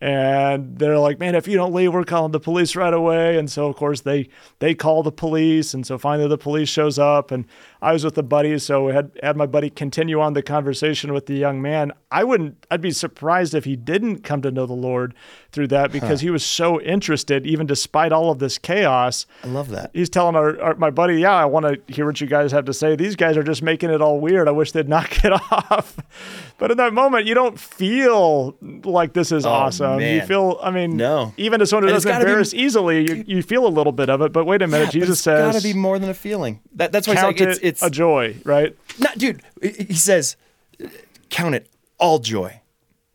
[0.00, 3.38] And they're like, man, if you don't leave, we're calling the police right away.
[3.38, 4.28] And so, of course, they
[4.58, 7.30] they call the police, and so finally the police shows up.
[7.30, 7.46] And
[7.84, 11.12] I was with a buddy, so I had had my buddy continue on the conversation
[11.12, 11.92] with the young man.
[12.10, 15.14] I wouldn't, I'd be surprised if he didn't come to know the Lord
[15.52, 19.26] through that because he was so interested, even despite all of this chaos.
[19.42, 19.90] I love that.
[19.92, 22.64] He's telling our, our my buddy, yeah, I want to hear what you guys have
[22.66, 22.96] to say.
[22.96, 24.48] These guys are just making it all weird.
[24.48, 25.96] I wish they'd knock it off.
[26.56, 30.00] But in that moment, you don't feel like this is oh, awesome.
[30.00, 31.34] You Oh, feel, I mean, No.
[31.36, 33.92] even as someone who And doesn't gotta be- embarrass easily, you, you feel a little
[33.92, 34.32] bit of it.
[34.32, 36.60] But wait a minute, Yeah, Jesus it's says, got to be more than a feeling.
[36.74, 38.76] That, that's why it's, it's it it's a joy, right?
[38.98, 39.42] not, dude.
[39.62, 40.36] He says,
[41.30, 41.68] count it
[41.98, 42.60] all joy.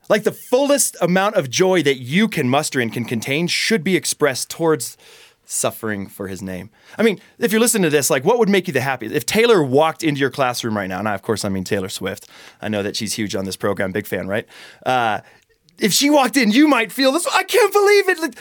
[0.09, 3.95] Like the fullest amount of joy that you can muster and can contain should be
[3.95, 4.97] expressed towards
[5.45, 6.69] suffering for his name.
[6.97, 9.15] I mean, if you're listening to this, like, what would make you the happiest?
[9.15, 11.89] If Taylor walked into your classroom right now, and I, of course, I mean Taylor
[11.89, 12.27] Swift.
[12.61, 14.47] I know that she's huge on this program, big fan, right?
[14.85, 15.21] Uh,
[15.79, 17.25] if she walked in, you might feel this.
[17.27, 18.35] I can't believe it.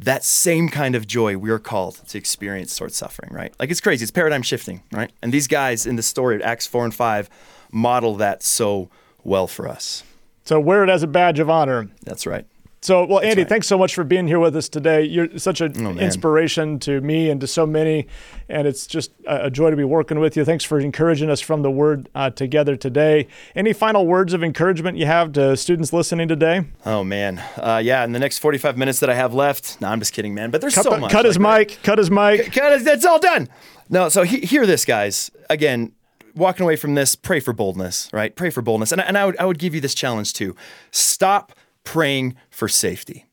[0.00, 3.52] That same kind of joy we're called to experience towards suffering, right?
[3.58, 4.04] Like it's crazy.
[4.04, 5.10] It's paradigm shifting, right?
[5.22, 7.28] And these guys in the story, at Acts 4 and 5,
[7.72, 8.90] model that so
[9.24, 10.04] well for us.
[10.44, 11.88] So wear it as a badge of honor.
[12.04, 12.46] That's right.
[12.80, 13.48] So, well, Andi, right.
[13.48, 15.02] thanks so much for being here with us today.
[15.02, 18.06] You're such an oh, inspiration to me and to so many,
[18.48, 20.44] and it's just a joy to be working with you.
[20.44, 23.26] Thanks for encouraging us from the Word uh, together today.
[23.56, 26.66] Any final words of encouragement you have to students listening today?
[26.86, 28.04] Oh man, uh, yeah.
[28.04, 30.50] In the next 45 minutes that I have left, no, I'm just kidding, man.
[30.50, 31.10] But there's cut so much.
[31.10, 31.80] Cut his mic.
[31.82, 32.44] Cut his mic.
[32.44, 32.84] C- cut his.
[32.84, 33.48] That's all done.
[33.90, 35.30] No, so he, hear this, guys.
[35.50, 35.92] Again,
[36.38, 38.34] walking away from this, pray for boldness, right?
[38.34, 40.54] Pray for boldness, and and I would I would give you this challenge too.
[40.90, 41.52] Stop
[41.92, 43.24] praying for safety.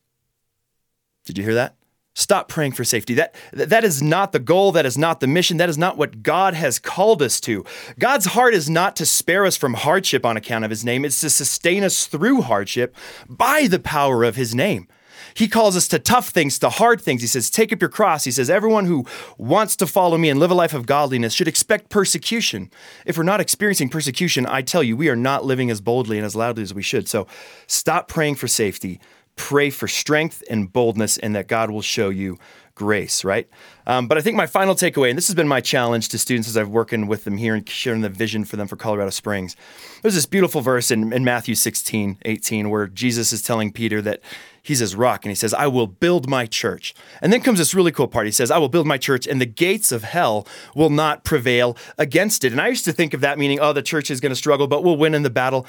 [1.25, 1.75] Did you hear that?
[2.13, 3.13] Stop praying for safety.
[3.15, 4.71] That, that is not the goal.
[4.71, 5.57] That is not the mission.
[5.57, 7.65] That is not what God has called us to.
[7.99, 11.19] God's heart is not to spare us from hardship on account of his name, it's
[11.19, 12.95] to sustain us through hardship
[13.27, 14.87] by the power of his name.
[15.33, 17.21] He calls us to tough things, to hard things.
[17.21, 18.23] He says, Take up your cross.
[18.23, 19.05] He says, Everyone who
[19.37, 22.71] wants to follow me and live a life of godliness should expect persecution.
[23.05, 26.25] If we're not experiencing persecution, I tell you, we are not living as boldly and
[26.25, 27.07] as loudly as we should.
[27.07, 27.27] So
[27.67, 28.99] stop praying for safety
[29.35, 32.37] pray for strength and boldness and that God will show you
[32.75, 33.47] grace, right?
[33.87, 36.47] Um, but I think my final takeaway, and this has been my challenge to students
[36.47, 39.55] as I've working with them here and sharing the vision for them for Colorado Springs.
[40.01, 44.19] There's this beautiful verse in, in Matthew 16, 18, where Jesus is telling Peter that
[44.61, 46.93] he's his rock, and he says, I will build my church.
[47.21, 48.25] And then comes this really cool part.
[48.25, 50.45] He says, I will build my church, and the gates of hell
[50.75, 52.51] will not prevail against it.
[52.51, 54.67] And I used to think of that meaning, oh, the church is going to struggle,
[54.67, 55.65] but we'll win in the battle.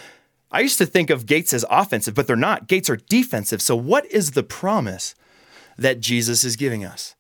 [0.51, 2.67] I used to think of gates as offensive, but they're not.
[2.67, 3.61] Gates are defensive.
[3.61, 5.15] So, what is the promise
[5.79, 7.15] that Jesus is giving us?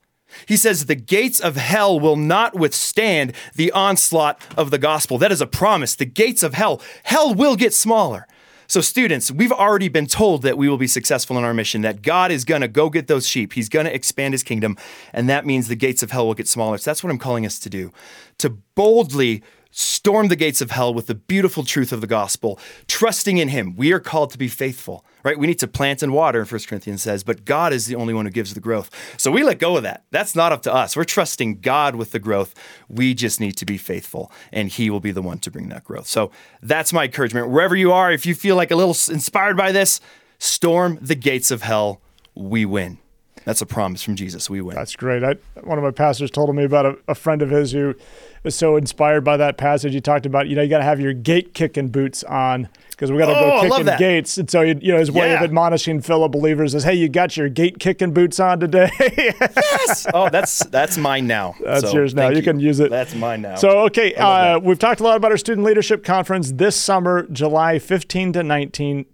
[0.46, 5.18] He says, The gates of hell will not withstand the onslaught of the gospel.
[5.18, 5.94] That is a promise.
[5.94, 8.26] The gates of hell, hell will get smaller.
[8.68, 12.02] So, students, we've already been told that we will be successful in our mission, that
[12.02, 13.52] God is going to go get those sheep.
[13.52, 14.76] He's going to expand his kingdom.
[15.12, 16.76] And that means the gates of hell will get smaller.
[16.78, 17.92] So, that's what I'm calling us to do
[18.38, 22.59] to boldly storm the gates of hell with the beautiful truth of the gospel,
[22.89, 23.77] trusting in him.
[23.77, 25.39] We are called to be faithful, right?
[25.39, 28.25] We need to plant and water, 1 Corinthians says, but God is the only one
[28.25, 28.91] who gives the growth.
[29.19, 30.05] So we let go of that.
[30.11, 30.97] That's not up to us.
[30.97, 32.55] We're trusting God with the growth.
[32.89, 35.85] We just need to be faithful, and he will be the one to bring that
[35.85, 36.07] growth.
[36.07, 36.31] So
[36.62, 37.51] that's my encouragement.
[37.51, 40.01] Wherever you are, if you feel like a little inspired by this,
[40.39, 42.01] storm the gates of hell.
[42.35, 42.99] We win.
[43.47, 44.51] That's a promise from Jesus.
[44.51, 44.74] We win.
[44.74, 45.22] That's great.
[45.22, 47.94] I, one of my pastors told me about a, a friend of his who
[48.42, 49.94] was so inspired by that passage.
[49.94, 53.12] He talked about, you know, you got to have your gate kicking boots on because
[53.12, 54.36] we got to oh, go kicking gates.
[54.36, 55.36] And so, you, you know, his way yeah.
[55.36, 58.90] of admonishing fellow believers is, hey, you got your gate kicking boots on today.
[59.16, 60.09] yes.
[60.12, 61.55] Oh, that's that's mine now.
[61.62, 62.30] That's so, yours now.
[62.30, 62.90] You, you, can use it.
[62.90, 63.55] That's mine now.
[63.55, 67.78] So, okay, uh, we've talked a lot about our student leadership conference this summer, July
[67.78, 69.07] 15 to 19.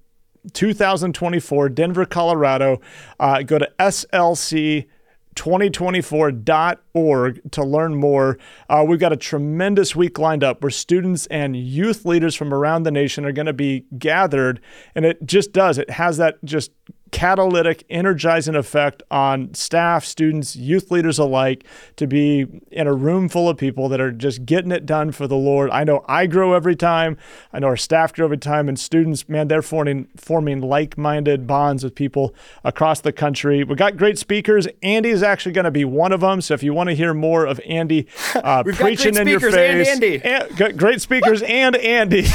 [0.52, 2.80] 2024, Denver, Colorado.
[3.18, 4.86] Uh, go to SLC
[5.34, 8.38] 2024.org to learn more.
[8.68, 12.82] Uh, we've got a tremendous week lined up where students and youth leaders from around
[12.82, 14.60] the nation are going to be gathered.
[14.94, 16.72] And it just does, it has that just
[17.12, 21.64] catalytic, energizing effect on staff, students, youth leaders alike
[21.96, 25.28] to be in a room full of people that are just getting it done for
[25.28, 25.70] the Lord.
[25.70, 27.16] I know I grow every time.
[27.52, 31.84] I know our staff grow every time, and students, man, they're forming forming like-minded bonds
[31.84, 32.34] with people
[32.64, 33.62] across the country.
[33.62, 34.66] We got great speakers.
[34.82, 36.40] Andi is actually going to be one of them.
[36.40, 38.08] So if you want to hear more of Andi
[38.42, 40.24] uh, preaching in your face, and Andi.
[40.24, 42.26] And, great speakers and Andi.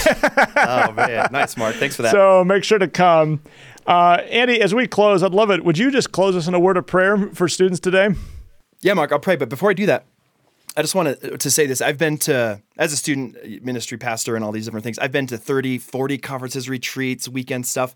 [0.55, 1.75] oh man, nice, Mark.
[1.75, 2.11] Thanks for that.
[2.11, 3.41] So make sure to come.
[3.87, 5.63] Uh, Andi, as we close, I'd love it.
[5.63, 8.09] Would you just close us in a word of prayer for students today?
[8.81, 9.37] Yeah, Mark, I'll pray.
[9.37, 10.05] But before I do that,
[10.75, 11.81] I just want to, to say this.
[11.81, 15.25] I've been to, as a student ministry pastor and all these different things, I've been
[15.27, 17.95] to 30, 40 conferences, retreats, weekend stuff.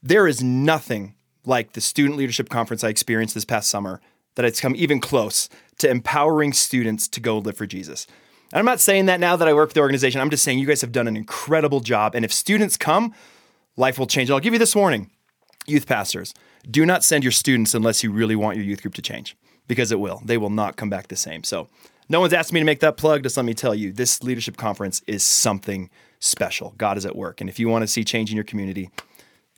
[0.00, 1.14] There is nothing
[1.44, 4.00] like the student leadership conference I experienced this past summer
[4.36, 8.06] that it's come even close to empowering students to go live for Jesus.
[8.52, 10.20] And I'm not saying that now that I work with the organization.
[10.20, 12.14] I'm just saying you guys have done an incredible job.
[12.14, 13.12] And if students come,
[13.76, 14.30] life will change.
[14.30, 15.10] I'll give you this warning
[15.66, 16.34] youth pastors,
[16.70, 19.92] do not send your students unless you really want your youth group to change because
[19.92, 20.20] it will.
[20.24, 21.44] They will not come back the same.
[21.44, 21.68] So,
[22.06, 23.22] no one's asked me to make that plug.
[23.22, 25.88] Just let me tell you, this leadership conference is something
[26.20, 26.74] special.
[26.76, 27.40] God is at work.
[27.40, 28.90] And if you want to see change in your community,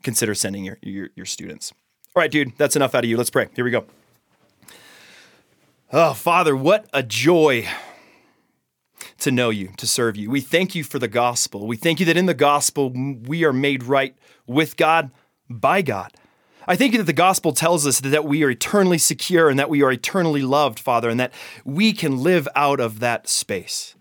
[0.05, 1.73] consider sending your, your, your students.
[2.15, 3.17] All right, dude, that's enough out of you.
[3.17, 3.49] Let's pray.
[3.57, 3.85] Here we go.
[5.93, 7.67] Oh, Father, what a joy
[9.19, 10.31] to know you, to serve you.
[10.31, 11.67] We thank you for the gospel.
[11.67, 15.11] We thank you that in the gospel we are made right with God
[15.49, 16.13] by God.
[16.69, 19.71] I thank you that the gospel tells us that we are eternally secure and that
[19.71, 21.33] we are eternally loved, Father, and that
[21.65, 23.95] we can live out of that space.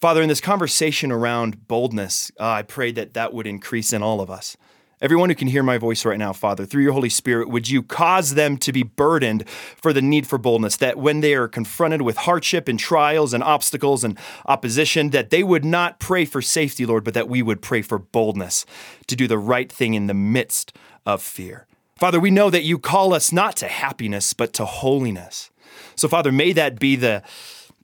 [0.00, 4.20] Father, in this conversation around boldness, uh, I pray that that would increase in all
[4.20, 4.56] of us.
[5.00, 7.84] Everyone who can hear my voice right now, Father, through your Holy Spirit, would you
[7.84, 12.02] cause them to be burdened for the need for boldness, that when they are confronted
[12.02, 16.84] with hardship and trials and obstacles and opposition, that they would not pray for safety,
[16.84, 18.66] Lord, but that we would pray for boldness
[19.06, 20.76] to do the right thing in the midst
[21.06, 21.68] of fear.
[21.96, 25.50] Father, we know that you call us not to happiness, but to holiness.
[25.94, 27.22] So, Father, may that be the,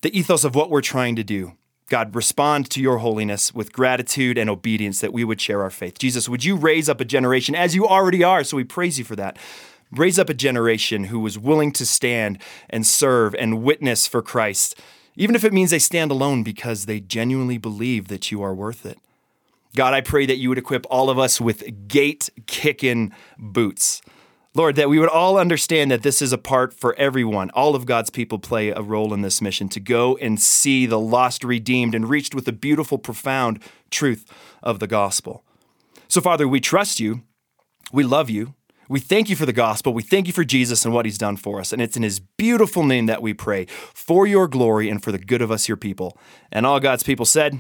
[0.03, 1.53] the ethos of what we're trying to do.
[1.89, 5.99] God, respond to your holiness with gratitude and obedience that we would share our faith.
[5.99, 8.43] Jesus, would you raise up a generation as you already are?
[8.43, 9.39] So we praise you for that.
[9.93, 14.81] Raise up a generation who is willing to stand and serve and witness for Christ,
[15.15, 18.87] even if it means they stand alone because they genuinely believe that you are worth
[18.87, 18.99] it.
[19.77, 24.01] God, I pray that you would equip all of us with gate kicking boots
[24.57, 27.51] Lord, that we would all understand that this is a part for everyone.
[27.51, 31.01] All of God's people play a role in this mission to go and see the
[31.01, 34.25] lost redeemed and reached with the beautiful, profound truth
[34.63, 35.45] of the gospel.
[36.07, 37.23] So, Father, we trust you.
[37.93, 38.55] We love you.
[38.89, 39.93] We thank you for the gospel.
[39.93, 41.73] We thank you for Jesus and what he's done for us.
[41.73, 45.19] And it's in his beautiful name that we pray for your glory and for the
[45.19, 46.17] good of us, your people.
[46.53, 47.59] And all God's people said,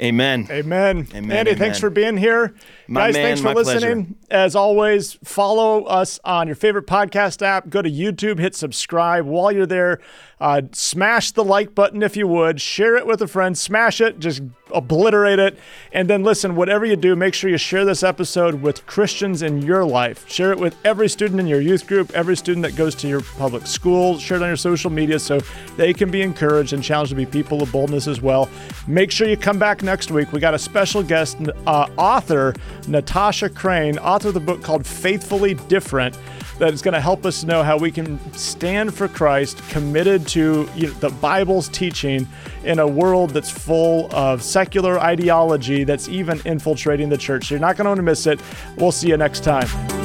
[0.00, 0.46] Amen.
[0.50, 1.06] Amen.
[1.14, 1.24] Amen.
[1.30, 1.58] Andi, Amen.
[1.58, 2.54] thanks for being here.
[2.88, 4.04] My Guys, man, thanks for listening.
[4.06, 4.18] pleasure.
[4.30, 7.68] As always, follow us on your favorite podcast app.
[7.68, 9.26] Go to YouTube, hit subscribe.
[9.26, 10.00] While you're there,
[10.40, 12.60] uh, smash the like button if you would.
[12.60, 13.56] Share it with a friend.
[13.56, 14.18] Smash it.
[14.18, 15.58] Just obliterate it.
[15.92, 19.60] And then listen, whatever you do, make sure you share this episode with Christians in
[19.60, 20.28] your life.
[20.28, 23.20] Share it with every student in your youth group, every student that goes to your
[23.20, 24.18] public school.
[24.18, 25.40] Share it on your social media so
[25.76, 28.48] they can be encouraged and challenged to be people of boldness as well.
[28.86, 30.32] Make sure you come back next week.
[30.32, 31.36] We got a special guest,
[31.66, 32.54] uh, author
[32.88, 36.16] Natasha Crain, author of the book called Faithfully Different
[36.60, 40.68] that is going to help us know how we can stand for Christ, committed to
[40.76, 42.28] you know, the Bible's teaching
[42.64, 47.48] in a world that's full of secular ideology that's even infiltrating the church.
[47.48, 48.40] So you're not going to want to miss it.
[48.76, 49.99] We'll see you next time.